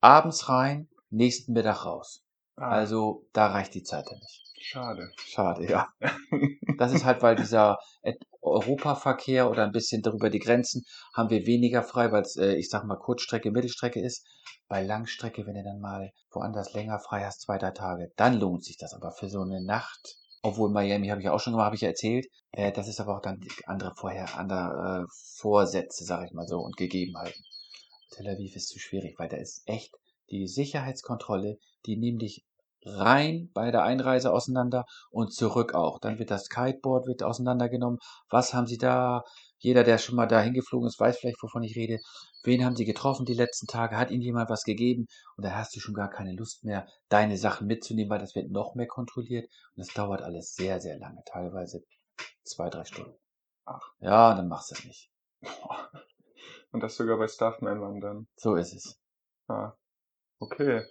abends 0.00 0.48
rein, 0.48 0.88
nächsten 1.10 1.52
Mittag 1.52 1.84
raus. 1.84 2.22
Ah. 2.56 2.70
Also 2.70 3.26
da 3.32 3.48
reicht 3.48 3.74
die 3.74 3.82
Zeit 3.82 4.06
dann 4.08 4.18
nicht. 4.18 4.46
Schade. 4.58 5.12
Schade, 5.16 5.68
ja. 5.68 5.88
das 6.78 6.92
ist 6.92 7.04
halt, 7.04 7.22
weil 7.22 7.36
dieser 7.36 7.78
Europaverkehr 8.40 9.50
oder 9.50 9.64
ein 9.64 9.72
bisschen 9.72 10.02
darüber 10.02 10.30
die 10.30 10.38
Grenzen 10.38 10.84
haben 11.14 11.30
wir 11.30 11.46
weniger 11.46 11.82
frei, 11.82 12.10
weil 12.10 12.22
es, 12.22 12.36
äh, 12.36 12.54
ich 12.54 12.68
sag 12.68 12.84
mal, 12.84 12.96
Kurzstrecke, 12.96 13.50
Mittelstrecke 13.50 14.00
ist. 14.00 14.26
Bei 14.68 14.82
Langstrecke, 14.82 15.46
wenn 15.46 15.54
du 15.54 15.62
dann 15.62 15.80
mal 15.80 16.10
woanders 16.32 16.72
länger 16.72 16.98
frei 16.98 17.24
hast, 17.24 17.42
zwei, 17.42 17.58
drei 17.58 17.70
Tage, 17.70 18.10
dann 18.16 18.40
lohnt 18.40 18.64
sich 18.64 18.76
das. 18.76 18.94
Aber 18.94 19.12
für 19.12 19.28
so 19.28 19.42
eine 19.42 19.62
Nacht, 19.62 20.16
obwohl 20.42 20.70
Miami 20.70 21.08
habe 21.08 21.20
ich 21.20 21.26
ja 21.26 21.32
auch 21.32 21.40
schon 21.40 21.52
gemacht, 21.52 21.66
habe 21.66 21.76
ich 21.76 21.82
ja 21.82 21.88
erzählt, 21.88 22.26
äh, 22.52 22.72
das 22.72 22.88
ist 22.88 23.00
aber 23.00 23.16
auch 23.16 23.22
dann 23.22 23.40
andere 23.66 23.94
vorher, 23.94 24.36
andere 24.36 25.04
äh, 25.04 25.06
Vorsätze, 25.38 26.04
sag 26.04 26.24
ich 26.26 26.32
mal 26.32 26.48
so, 26.48 26.58
und 26.58 26.76
Gegebenheiten. 26.76 27.44
Tel 28.10 28.28
Aviv 28.28 28.56
ist 28.56 28.68
zu 28.68 28.78
schwierig, 28.78 29.18
weil 29.18 29.28
da 29.28 29.36
ist 29.36 29.62
echt 29.66 29.94
die 30.30 30.46
Sicherheitskontrolle, 30.46 31.58
die 31.86 31.96
nehmen 31.96 32.18
dich 32.18 32.44
rein 32.86 33.50
bei 33.52 33.70
der 33.70 33.82
Einreise 33.82 34.32
auseinander 34.32 34.86
und 35.10 35.32
zurück 35.32 35.74
auch. 35.74 35.98
Dann 35.98 36.18
wird 36.18 36.30
das 36.30 36.48
Kiteboard 36.48 37.06
wird 37.06 37.22
auseinandergenommen. 37.22 37.98
Was 38.30 38.54
haben 38.54 38.66
Sie 38.66 38.78
da? 38.78 39.22
Jeder, 39.58 39.84
der 39.84 39.98
schon 39.98 40.14
mal 40.14 40.26
dahin 40.26 40.54
geflogen 40.54 40.86
ist, 40.86 41.00
weiß 41.00 41.18
vielleicht, 41.18 41.42
wovon 41.42 41.64
ich 41.64 41.76
rede. 41.76 41.98
Wen 42.44 42.64
haben 42.64 42.76
Sie 42.76 42.84
getroffen 42.84 43.26
die 43.26 43.34
letzten 43.34 43.66
Tage? 43.66 43.96
Hat 43.96 44.10
Ihnen 44.10 44.22
jemand 44.22 44.50
was 44.50 44.62
gegeben? 44.62 45.06
Und 45.36 45.44
da 45.44 45.56
hast 45.56 45.74
du 45.74 45.80
schon 45.80 45.94
gar 45.94 46.10
keine 46.10 46.34
Lust 46.34 46.64
mehr, 46.64 46.86
deine 47.08 47.36
Sachen 47.38 47.66
mitzunehmen, 47.66 48.10
weil 48.10 48.20
das 48.20 48.34
wird 48.34 48.50
noch 48.50 48.74
mehr 48.74 48.86
kontrolliert. 48.86 49.46
Und 49.74 49.86
das 49.86 49.94
dauert 49.94 50.22
alles 50.22 50.54
sehr, 50.54 50.80
sehr 50.80 50.98
lange. 50.98 51.22
Teilweise 51.26 51.82
zwei, 52.44 52.70
drei 52.70 52.84
Stunden. 52.84 53.16
Ach. 53.64 53.92
Ja, 53.98 54.34
dann 54.34 54.48
machst 54.48 54.70
du 54.70 54.74
es 54.76 54.84
nicht. 54.84 55.10
Und 56.76 56.82
das 56.82 56.96
sogar 56.96 57.16
bei 57.16 57.26
Staff-Membern 57.26 58.00
dann. 58.02 58.28
So 58.36 58.54
ist 58.54 58.74
es. 58.74 59.00
Ah, 59.48 59.72
okay. 60.38 60.82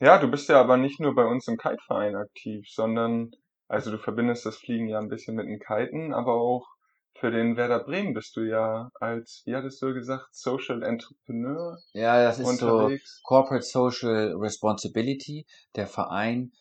Ja, 0.00 0.16
du 0.16 0.30
bist 0.30 0.48
ja 0.48 0.58
aber 0.58 0.78
nicht 0.78 1.00
nur 1.00 1.14
bei 1.14 1.26
uns 1.26 1.46
im 1.48 1.58
Kiteverein 1.58 2.16
aktiv, 2.16 2.64
sondern, 2.66 3.32
also 3.68 3.90
du 3.90 3.98
verbindest 3.98 4.46
das 4.46 4.56
Fliegen 4.56 4.88
ja 4.88 4.98
ein 4.98 5.10
bisschen 5.10 5.34
mit 5.34 5.44
dem 5.44 5.58
Kiten, 5.58 6.14
aber 6.14 6.32
auch 6.32 6.66
für 7.18 7.30
den 7.30 7.58
Werder 7.58 7.84
Bremen 7.84 8.14
bist 8.14 8.36
du 8.36 8.40
ja 8.40 8.88
als, 8.94 9.42
wie 9.44 9.54
hattest 9.54 9.82
du 9.82 9.92
gesagt, 9.92 10.28
Social 10.34 10.82
Entrepreneur 10.82 11.76
Ja, 11.92 12.22
das 12.22 12.38
ist 12.38 12.62
unterwegs. 12.62 13.20
so 13.20 13.28
Corporate 13.28 13.66
Social 13.66 14.34
Responsibility. 14.34 15.44
Der 15.76 15.88
Verein 15.88 16.52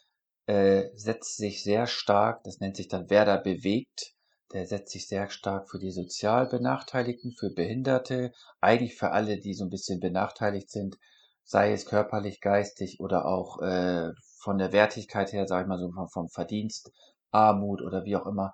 äh, 0.46 0.90
setzt 0.94 1.38
sich 1.38 1.64
sehr 1.64 1.88
stark, 1.88 2.44
das 2.44 2.60
nennt 2.60 2.76
sich 2.76 2.90
dann 2.90 3.10
Werder 3.10 3.38
bewegt, 3.38 4.17
der 4.54 4.66
setzt 4.66 4.94
sich 4.94 5.08
sehr 5.08 5.30
stark 5.30 5.70
für 5.70 5.80
die 5.80 5.92
sozial 5.92 6.48
Benachteiligten, 6.48 7.34
für 7.38 7.50
Behinderte, 7.50 8.32
eigentlich 8.62 8.96
für 8.96 9.12
alle, 9.12 9.40
die 9.40 9.54
so 9.54 9.66
ein 9.66 9.70
bisschen 9.70 10.00
benachteiligt 10.00 10.70
sind, 10.70 10.98
sei 11.44 11.72
es 11.72 11.86
körperlich, 11.86 12.42
geistig 12.42 13.00
oder 13.00 13.26
auch 13.26 13.62
äh, 13.62 14.12
von 14.40 14.58
der 14.58 14.72
Wertigkeit 14.72 15.34
her, 15.34 15.48
sage 15.48 15.64
ich 15.64 15.68
mal 15.68 15.80
so 15.80 15.92
vom, 15.92 16.08
vom 16.10 16.30
Verdienst, 16.30 16.92
Armut 17.32 17.82
oder 17.82 18.06
wie 18.06 18.16
auch 18.16 18.26
immer. 18.26 18.54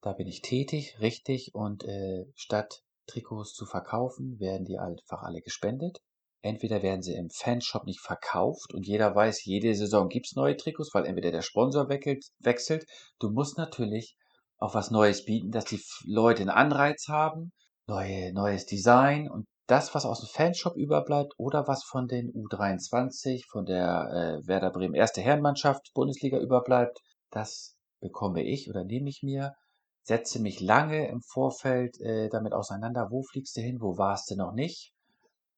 Da 0.00 0.12
bin 0.12 0.26
ich 0.26 0.42
tätig, 0.42 0.98
richtig, 1.00 1.54
und 1.54 1.84
äh, 1.84 2.26
statt 2.34 2.82
Trikots 3.06 3.52
zu 3.54 3.66
verkaufen, 3.66 4.38
werden 4.38 4.64
die 4.64 4.78
einfach 4.78 5.22
alle 5.22 5.40
gespendet. 5.40 5.98
Entweder 6.42 6.82
werden 6.82 7.02
sie 7.02 7.14
im 7.14 7.30
Fanshop 7.30 7.86
nicht 7.86 8.00
verkauft 8.00 8.74
und 8.74 8.86
jeder 8.86 9.14
weiß, 9.14 9.44
jede 9.44 9.74
Saison 9.74 10.08
gibt's 10.08 10.36
neue 10.36 10.56
Trikots, 10.56 10.92
weil 10.92 11.06
entweder 11.06 11.30
der 11.30 11.40
Sponsor 11.40 11.88
wechselt. 11.88 12.84
Du 13.18 13.30
musst 13.30 13.56
natürlich 13.56 14.16
auch 14.58 14.74
was 14.74 14.90
Neues 14.90 15.24
bieten, 15.24 15.50
dass 15.50 15.64
die 15.64 15.80
Leute 16.06 16.42
einen 16.42 16.50
Anreiz 16.50 17.08
haben, 17.08 17.52
neue, 17.86 18.32
neues 18.32 18.66
Design 18.66 19.28
und 19.30 19.46
das, 19.66 19.94
was 19.94 20.04
aus 20.04 20.20
dem 20.20 20.28
Fanshop 20.28 20.76
überbleibt 20.76 21.32
oder 21.38 21.66
was 21.66 21.84
von 21.84 22.06
den 22.06 22.30
U23, 22.32 23.44
von 23.50 23.64
der 23.64 24.40
äh, 24.42 24.46
Werder 24.46 24.70
Bremen 24.70 24.94
erste 24.94 25.22
Herrenmannschaft 25.22 25.90
Bundesliga 25.94 26.38
überbleibt, 26.38 26.98
das 27.30 27.74
bekomme 28.00 28.42
ich 28.42 28.68
oder 28.68 28.84
nehme 28.84 29.08
ich 29.08 29.22
mir, 29.22 29.54
setze 30.02 30.40
mich 30.40 30.60
lange 30.60 31.08
im 31.08 31.22
Vorfeld 31.22 31.98
äh, 32.00 32.28
damit 32.28 32.52
auseinander, 32.52 33.08
wo 33.10 33.22
fliegst 33.22 33.56
du 33.56 33.62
hin, 33.62 33.80
wo 33.80 33.96
warst 33.96 34.30
du 34.30 34.36
noch 34.36 34.52
nicht? 34.52 34.92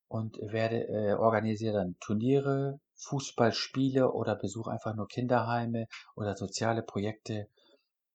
Und 0.09 0.39
werde 0.41 0.87
äh, 0.87 1.15
organisiere 1.15 1.75
dann 1.75 1.97
Turniere, 1.99 2.79
Fußballspiele 2.95 4.13
oder 4.13 4.37
besuche 4.37 4.71
einfach 4.71 4.95
nur 4.95 5.09
Kinderheime 5.09 5.87
oder 6.15 6.37
soziale 6.37 6.85
Projekte, 6.85 7.49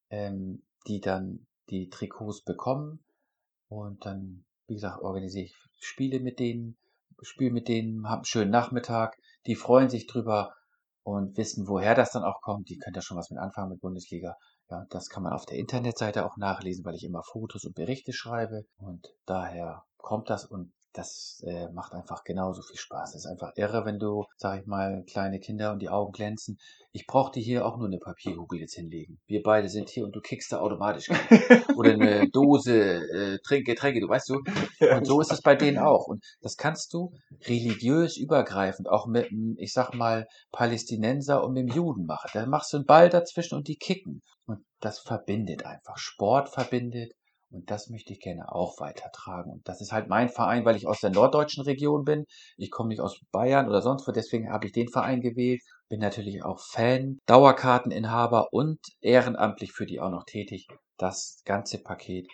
ähm, 0.10 0.64
die 0.88 1.00
dann 1.00 1.46
die 1.70 1.90
Trikots 1.90 2.44
bekommen. 2.44 3.04
Und 3.68 4.06
dann, 4.06 4.46
wie 4.68 4.76
gesagt, 4.76 5.02
organisiere 5.02 5.46
ich 5.46 5.56
Spiele 5.80 6.20
mit 6.20 6.40
denen, 6.40 6.78
spiele 7.22 7.52
mit 7.52 7.68
denen, 7.68 8.08
habe 8.08 8.20
einen 8.20 8.26
schönen 8.26 8.52
Nachmittag. 8.52 9.18
Die 9.48 9.56
freuen 9.56 9.90
sich 9.90 10.08
drüber 10.08 10.54
und 11.04 11.38
wissen, 11.38 11.68
woher 11.68 11.96
das 11.96 12.12
dann 12.12 12.24
auch 12.24 12.42
kommt. 12.42 12.70
Die 12.70 12.78
können 12.78 12.94
da 12.94 13.02
schon 13.02 13.18
was 13.18 13.30
mit 13.32 13.40
anfangen 13.40 13.72
mit 13.72 13.82
Bundesliga. 13.82 14.38
Ja, 14.70 14.86
das 14.90 15.10
kann 15.10 15.24
man 15.24 15.34
auf 15.34 15.46
der 15.46 15.58
Internetseite 15.58 16.26
auch 16.26 16.38
nachlesen, 16.38 16.86
weil 16.86 16.96
ich 16.96 17.04
immer 17.04 17.24
Fotos 17.24 17.66
und 17.66 17.76
Berichte 17.76 18.14
schreibe. 18.14 18.66
Und 18.78 19.14
daher 19.26 19.84
kommt 19.98 20.30
das 20.30 20.46
und 20.46 20.74
das 20.94 21.42
äh, 21.46 21.70
macht 21.70 21.94
einfach 21.94 22.24
genauso 22.24 22.62
viel 22.62 22.78
Spaß. 22.78 23.16
Es 23.16 23.26
ist 23.26 23.32
einfach 23.32 23.52
irre, 23.56 23.86
wenn 23.86 24.00
du, 24.00 24.26
sag 24.38 24.60
ich 24.60 24.68
mal, 24.68 25.04
kleine 25.06 25.40
Kinder 25.40 25.72
und 25.72 25.80
die 25.80 25.90
Augen 25.90 26.12
glänzen. 26.12 26.58
Ich 26.92 27.08
brauchte 27.08 27.40
hier 27.40 27.66
auch 27.66 27.78
nur 27.78 27.88
eine 27.88 27.98
Papierkugel 27.98 28.60
jetzt 28.60 28.76
hinlegen. 28.76 29.20
Wir 29.26 29.42
beide 29.42 29.70
sind 29.70 29.90
hier 29.90 30.04
und 30.04 30.16
du 30.16 30.20
kickst 30.20 30.52
da 30.52 30.60
automatisch. 30.60 31.10
Oder 31.78 31.94
eine 31.94 32.30
Dose 32.30 32.76
äh, 32.76 33.40
Trink, 33.46 33.66
Getränke, 33.66 34.02
du 34.02 34.10
weißt 34.10 34.30
du. 34.30 34.42
Und 34.94 35.06
so 35.06 35.22
ist 35.22 35.32
es 35.32 35.42
bei 35.42 35.56
denen 35.56 35.78
auch. 35.78 36.08
Und 36.08 36.24
das 36.42 36.58
kannst 36.58 36.94
du 36.94 37.14
religiös 37.46 38.18
übergreifend 38.18 38.90
auch 38.90 39.08
mit, 39.08 39.30
ich 39.58 39.72
sag 39.72 39.94
mal, 39.94 40.28
Palästinenser 40.52 41.44
und 41.44 41.54
mit 41.54 41.70
dem 41.70 41.76
Juden 41.76 42.06
machen. 42.06 42.30
Da 42.34 42.46
machst 42.46 42.74
du 42.74 42.78
einen 42.78 42.86
Ball 42.86 43.10
dazwischen 43.10 43.56
und 43.56 43.68
die 43.68 43.78
kicken. 43.78 44.22
Und 44.46 44.66
das 44.82 45.00
verbindet 45.00 45.66
einfach. 45.66 45.98
Sport 45.98 46.50
verbindet, 46.50 47.14
und 47.52 47.70
das 47.70 47.90
möchte 47.90 48.14
ich 48.14 48.20
gerne 48.20 48.52
auch 48.52 48.80
weitertragen. 48.80 49.52
Und 49.52 49.68
das 49.68 49.82
ist 49.82 49.92
halt 49.92 50.08
mein 50.08 50.30
Verein, 50.30 50.66
weil 50.66 50.76
ich 50.76 50.88
aus 50.88 51.00
der 51.00 51.10
norddeutschen 51.10 51.64
Region 51.64 52.04
bin. 52.04 52.26
Ich 52.58 52.72
komme 52.72 52.90
nicht 52.90 53.02
aus 53.02 53.20
Bayern 53.32 53.68
oder 53.68 53.82
sonst 53.82 54.08
wo, 54.08 54.12
deswegen 54.12 54.52
habe 54.52 54.66
ich 54.66 54.72
den 54.72 54.88
Verein 54.88 55.22
gewählt. 55.22 55.62
Bin 55.90 56.00
natürlich 56.00 56.44
auch 56.44 56.60
Fan, 56.60 57.20
Dauerkarteninhaber 57.26 58.48
und 58.52 58.80
ehrenamtlich 59.02 59.74
für 59.74 59.86
die 59.86 60.00
auch 60.00 60.12
noch 60.12 60.24
tätig. 60.26 60.68
Das 60.98 61.42
ganze 61.46 61.82
Paket. 61.82 62.28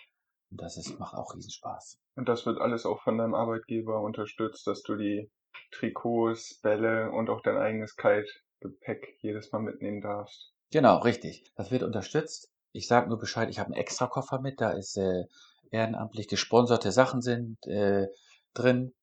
Und 0.50 0.62
das 0.62 0.76
ist, 0.76 0.98
macht 0.98 1.14
auch 1.14 1.34
Riesenspaß. 1.34 1.98
Und 2.16 2.28
das 2.28 2.46
wird 2.46 2.60
alles 2.60 2.86
auch 2.86 3.02
von 3.02 3.18
deinem 3.18 3.34
Arbeitgeber 3.34 4.00
unterstützt, 4.00 4.66
dass 4.66 4.82
du 4.82 4.96
die 4.96 5.30
Trikots, 5.72 6.60
Bälle 6.62 7.10
und 7.10 7.28
auch 7.28 7.42
dein 7.42 7.58
eigenes 7.58 7.96
Kite-Gepäck 7.96 9.18
jedes 9.20 9.52
Mal 9.52 9.60
mitnehmen 9.60 10.00
darfst. 10.00 10.52
Genau, 10.70 10.98
richtig. 10.98 11.52
Das 11.56 11.70
wird 11.70 11.82
unterstützt. 11.82 12.50
Ich 12.72 12.86
sage 12.86 13.08
nur 13.08 13.18
Bescheid, 13.18 13.48
ich 13.48 13.58
habe 13.58 13.68
einen 13.68 13.80
extra 13.80 14.06
Koffer 14.06 14.40
mit, 14.40 14.60
da 14.60 14.70
ist 14.70 14.96
äh, 14.96 15.24
ehrenamtlich 15.70 16.28
gesponserte 16.28 16.92
Sachen 16.92 17.22
sind 17.22 17.66
äh, 17.66 18.06
drin, 18.54 18.94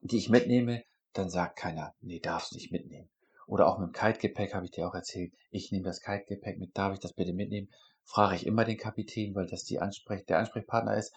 die 0.00 0.18
ich 0.18 0.28
mitnehme. 0.28 0.82
Dann 1.12 1.30
sagt 1.30 1.56
keiner, 1.56 1.94
nee, 2.00 2.18
darfst 2.18 2.54
nicht 2.54 2.72
mitnehmen. 2.72 3.08
Oder 3.46 3.68
auch 3.68 3.78
mit 3.78 3.88
dem 3.88 3.92
Kite-Gepäck 3.92 4.54
habe 4.54 4.64
ich 4.64 4.72
dir 4.72 4.88
auch 4.88 4.94
erzählt. 4.94 5.32
Ich 5.50 5.70
nehme 5.70 5.84
das 5.84 6.00
Kite-Gepäck 6.00 6.58
mit, 6.58 6.76
darf 6.76 6.94
ich 6.94 7.00
das 7.00 7.12
bitte 7.12 7.32
mitnehmen? 7.32 7.68
Frage 8.04 8.36
ich 8.36 8.46
immer 8.46 8.64
den 8.64 8.78
Kapitän, 8.78 9.34
weil 9.34 9.46
das 9.46 9.64
die 9.64 9.80
Ansprech 9.80 10.24
der 10.26 10.38
Ansprechpartner 10.38 10.96
ist. 10.96 11.14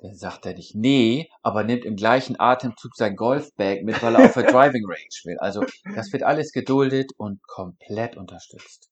Dann 0.00 0.14
sagt 0.14 0.46
er 0.46 0.54
nicht, 0.54 0.76
nee, 0.76 1.28
aber 1.42 1.64
nimmt 1.64 1.84
im 1.84 1.96
gleichen 1.96 2.38
Atemzug 2.38 2.94
sein 2.94 3.16
Golfbag 3.16 3.82
mit, 3.82 4.00
weil 4.02 4.14
er 4.14 4.26
auf 4.26 4.34
der 4.34 4.42
Driving 4.52 4.84
Range 4.84 5.24
will. 5.24 5.38
Also 5.38 5.64
das 5.94 6.12
wird 6.12 6.22
alles 6.22 6.52
geduldet 6.52 7.12
und 7.16 7.42
komplett 7.42 8.16
unterstützt. 8.16 8.90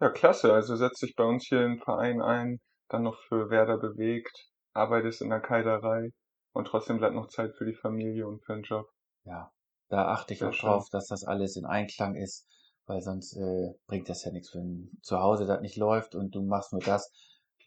Ja, 0.00 0.08
klasse. 0.10 0.52
Also 0.52 0.76
setzt 0.76 1.02
dich 1.02 1.16
bei 1.16 1.24
uns 1.24 1.48
hier 1.48 1.64
im 1.64 1.80
Verein 1.80 2.22
ein, 2.22 2.60
dann 2.88 3.02
noch 3.02 3.18
für 3.26 3.50
Werder 3.50 3.76
bewegt, 3.76 4.46
arbeitest 4.72 5.20
in 5.20 5.30
der 5.30 5.40
Keilerei 5.40 6.10
und 6.52 6.68
trotzdem 6.68 6.98
bleibt 6.98 7.16
noch 7.16 7.26
Zeit 7.26 7.56
für 7.56 7.64
die 7.64 7.74
Familie 7.74 8.28
und 8.28 8.44
für 8.44 8.52
den 8.54 8.62
Job. 8.62 8.88
Ja, 9.24 9.52
da 9.88 10.06
achte 10.08 10.32
ich 10.34 10.44
Sehr 10.44 10.46
auch 10.46 10.52
schön. 10.52 10.56
drauf, 10.56 10.88
dass 10.90 11.06
das 11.08 11.24
alles 11.24 11.56
in 11.56 11.64
Einklang 11.66 12.14
ist, 12.16 12.46
weil 12.86 13.00
sonst 13.02 13.36
äh, 13.36 13.72
bringt 13.86 14.08
das 14.08 14.24
ja 14.24 14.32
nichts, 14.32 14.54
wenn 14.54 14.90
zu 15.02 15.18
Hause 15.18 15.46
das 15.46 15.60
nicht 15.60 15.76
läuft 15.76 16.14
und 16.14 16.34
du 16.34 16.42
machst 16.42 16.72
nur 16.72 16.80
das. 16.82 17.10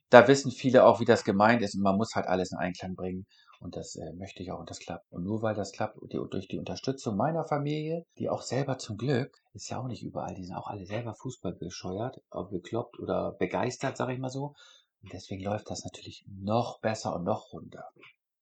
Da 0.10 0.28
wissen 0.28 0.52
viele 0.52 0.86
auch, 0.86 1.00
wie 1.00 1.06
das 1.06 1.24
gemeint 1.24 1.62
ist 1.62 1.76
und 1.76 1.82
man 1.84 1.98
muss 1.98 2.16
halt 2.16 2.28
alles 2.28 2.52
in 2.52 2.58
Einklang 2.58 2.96
bringen. 2.96 3.26
Und 3.60 3.76
das 3.76 3.96
äh, 3.96 4.13
möchte 4.13 4.43
ich 4.43 4.52
auch 4.52 4.60
und 4.60 4.70
das 4.70 4.80
klappt. 4.80 5.12
Und 5.12 5.24
nur 5.24 5.41
weil 5.41 5.56
das 5.56 5.72
klappt, 5.72 5.98
die, 6.12 6.20
durch 6.30 6.48
die 6.48 6.60
Unterstützung 6.60 7.15
meiner 7.15 7.46
Familie, 7.46 8.06
die 8.17 8.30
auch 8.30 8.41
selber 8.41 8.78
zum 8.78 8.98
Glück, 8.98 9.36
ist 9.54 9.70
ja 9.70 9.80
auch 9.80 9.88
nicht 9.88 10.04
überall, 10.04 10.36
die 10.36 10.43
sind 10.43 10.56
auch 10.56 10.67
alle 10.67 10.86
selber 10.86 11.15
Fußball 11.15 11.54
bescheuert, 11.54 12.22
bekloppt 12.52 13.00
oder 13.00 13.34
begeistert, 13.34 13.98
sag 13.98 14.10
ich 14.10 14.20
mal 14.20 14.30
so. 14.30 14.54
Und 15.02 15.13
deswegen 15.13 15.43
läuft 15.43 15.70
das 15.70 15.84
natürlich 15.84 16.26
noch 16.28 16.80
besser 16.82 17.15
und 17.15 17.24
noch 17.24 17.52
runter. 17.54 17.86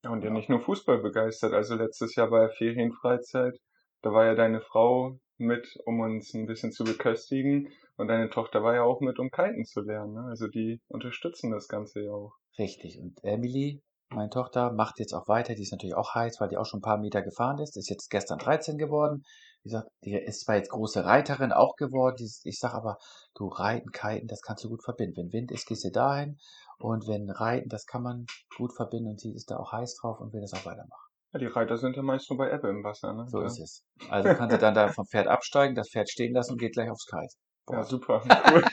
Ja, 0.04 0.12
und 0.12 0.24
ja 0.24 0.30
nicht 0.30 0.50
nur 0.50 0.62
Fußball 0.62 1.00
begeistert. 1.00 1.54
Also 1.54 1.76
letztes 1.76 2.16
Jahr 2.16 2.30
bei 2.30 2.50
Ferienfreizeit, 2.50 3.58
da 4.02 4.12
war 4.12 4.26
ja 4.26 4.36
deine 4.36 4.62
Frau 4.62 5.18
mit, 5.38 5.68
um 5.86 6.00
uns 6.00 6.34
ein 6.34 6.46
bisschen 6.46 6.72
zu 6.72 6.84
beköstigen. 6.84 7.72
Und 7.98 8.08
deine 8.08 8.30
Tochter 8.30 8.64
war 8.64 8.76
ja 8.76 8.84
auch 8.84 9.02
mit, 9.02 9.20
um 9.20 9.30
kiten 9.32 9.66
zu 9.66 9.82
lernen. 9.82 10.14
Ne? 10.14 10.26
Also 10.30 10.48
die 10.48 10.80
unterstützen 10.88 11.52
das 11.52 11.68
Ganze 11.68 12.04
ja 12.04 12.12
auch. 12.12 12.34
Richtig. 12.58 13.00
Und 13.00 13.24
Emily 13.24 13.82
meine 14.16 14.30
Tochter 14.30 14.72
macht 14.72 15.00
jetzt 15.00 15.14
auch 15.14 15.28
weiter, 15.28 15.56
die 15.56 15.64
ist 15.64 15.72
natürlich 15.72 15.96
auch 15.96 16.16
heiß, 16.16 16.40
weil 16.40 16.50
die 16.50 16.58
auch 16.58 16.66
schon 16.66 16.80
ein 16.80 16.84
paar 16.84 16.98
Meter 16.98 17.22
gefahren 17.22 17.60
ist, 17.60 17.78
ist 17.78 17.90
jetzt 17.90 18.10
gestern 18.10 18.40
13 18.40 18.78
geworden. 18.78 19.24
Wie 19.64 19.70
gesagt, 19.70 19.90
die 20.04 20.14
ist 20.14 20.42
zwar 20.42 20.56
jetzt 20.56 20.70
große 20.70 21.06
Reiterin 21.06 21.52
auch 21.52 21.76
geworden, 21.76 22.18
ich 22.44 22.60
sag 22.60 22.74
aber, 22.74 22.98
du 23.36 23.48
Reiten, 23.48 23.92
Kiten, 23.92 24.28
das 24.28 24.42
kannst 24.42 24.64
du 24.64 24.70
gut 24.70 24.84
verbinden. 24.84 25.18
Wenn 25.18 25.34
Wind 25.34 25.52
ist, 25.52 25.68
gehst 25.68 25.84
du 25.84 25.92
dahin 25.92 26.38
und 26.78 27.08
wenn 27.08 27.30
Reiten, 27.30 27.70
das 27.70 27.86
kann 27.86 28.04
man 28.04 28.26
gut 28.58 28.74
verbinden 28.76 29.10
und 29.10 29.20
sie 29.20 29.34
ist 29.34 29.52
da 29.52 29.58
auch 29.58 29.72
heiß 29.72 29.96
drauf 30.02 30.20
und 30.20 30.34
will 30.34 30.42
das 30.42 30.54
auch 30.54 30.66
weitermachen. 30.66 31.06
Ja, 31.34 31.40
die 31.40 31.48
Reiter 31.48 31.78
sind 31.78 31.98
ja 31.98 32.02
meist 32.02 32.30
nur 32.30 32.38
bei 32.38 32.52
Ebbe 32.52 32.70
im 32.70 32.84
Wasser, 32.84 33.12
ne? 33.14 33.26
So 33.28 33.40
ja. 33.40 33.48
ist 33.48 33.60
es. 33.60 33.84
Also 34.10 34.34
kann 34.36 34.50
sie 34.50 34.58
dann 34.58 34.74
da 34.74 34.88
vom 34.88 35.06
Pferd 35.06 35.28
absteigen, 35.28 35.76
das 35.76 35.90
Pferd 35.90 36.10
stehen 36.10 36.34
lassen 36.34 36.54
und 36.54 36.60
geht 36.60 36.74
gleich 36.74 36.90
aufs 36.90 37.06
Kite. 37.06 37.36
Boah. 37.66 37.78
Ja, 37.78 37.84
super. 37.84 38.24
Cool. 38.52 38.64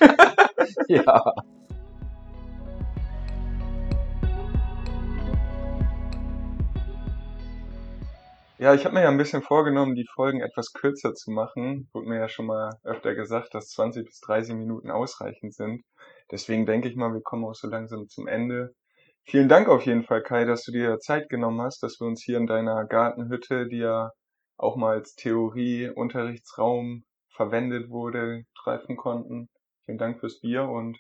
ja. 0.89 1.35
Ja, 8.63 8.75
ich 8.75 8.85
habe 8.85 8.95
mir 8.95 9.03
ja 9.03 9.09
ein 9.09 9.19
bisschen 9.19 9.43
vorgenommen, 9.43 9.97
die 9.97 10.07
Folgen 10.15 10.41
etwas 10.41 10.73
kürzer 10.73 11.15
zu 11.15 11.33
machen. 11.33 11.89
Wurde 11.93 12.09
mir 12.09 12.21
ja 12.21 12.29
schon 12.29 12.47
mal 12.47 12.71
öfter 12.85 13.17
gesagt, 13.17 13.55
dass 13.55 13.71
20 13.71 14.07
bis 14.07 14.21
30 14.21 14.55
Minuten 14.55 14.89
ausreichend 14.89 15.53
sind. 15.53 15.83
Deswegen 16.31 16.65
denke 16.65 16.89
ich 16.89 16.95
mal, 16.95 17.13
wir 17.13 17.23
kommen 17.23 17.45
auch 17.45 17.57
so 17.57 17.67
langsam 17.67 18.07
zum 18.07 18.29
Ende. 18.29 18.73
Vielen 19.25 19.49
Dank 19.49 19.69
auf 19.69 19.85
jeden 19.85 20.05
Fall, 20.05 20.23
Kai, 20.23 20.45
dass 20.45 20.63
du 20.63 20.71
dir 20.71 21.01
Zeit 21.01 21.29
genommen 21.29 21.61
hast, 21.61 21.83
dass 21.83 21.99
wir 21.99 22.07
uns 22.07 22.23
hier 22.23 22.39
in 22.39 22.47
deiner 22.47 22.85
Gartenhütte, 22.85 23.67
die 23.67 23.79
ja 23.79 24.13
auch 24.57 24.77
mal 24.77 24.93
als 24.93 25.17
Theorie-Unterrichtsraum 25.17 27.03
verwendet 27.31 27.91
wurde, 27.91 28.45
treffen 28.63 28.97
konnten. 28.97 29.49
Vielen 29.87 29.99
Dank 29.99 30.21
fürs 30.21 30.39
Bier 30.39 30.69
und 30.69 30.99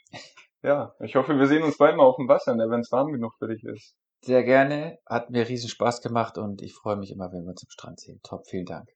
ja, 0.64 0.96
ich 0.98 1.14
hoffe, 1.14 1.38
wir 1.38 1.46
sehen 1.46 1.62
uns 1.62 1.78
bald 1.78 1.96
mal 1.96 2.06
auf 2.06 2.16
dem 2.16 2.26
Wasser, 2.26 2.56
ne, 2.56 2.68
wenn 2.70 2.80
es 2.80 2.90
warm 2.90 3.12
genug 3.12 3.34
für 3.38 3.46
dich 3.46 3.62
ist. 3.62 3.94
Sehr 4.24 4.44
gerne. 4.44 4.98
Hat 5.04 5.30
mir 5.30 5.48
riesen 5.48 5.68
Spaß 5.68 6.00
gemacht 6.00 6.38
und 6.38 6.62
ich 6.62 6.74
freue 6.74 6.96
mich 6.96 7.10
immer, 7.10 7.32
wenn 7.32 7.42
wir 7.42 7.50
uns 7.50 7.64
am 7.64 7.70
Strand 7.70 7.98
sehen. 7.98 8.20
Top, 8.22 8.46
vielen 8.46 8.66
Dank. 8.66 8.88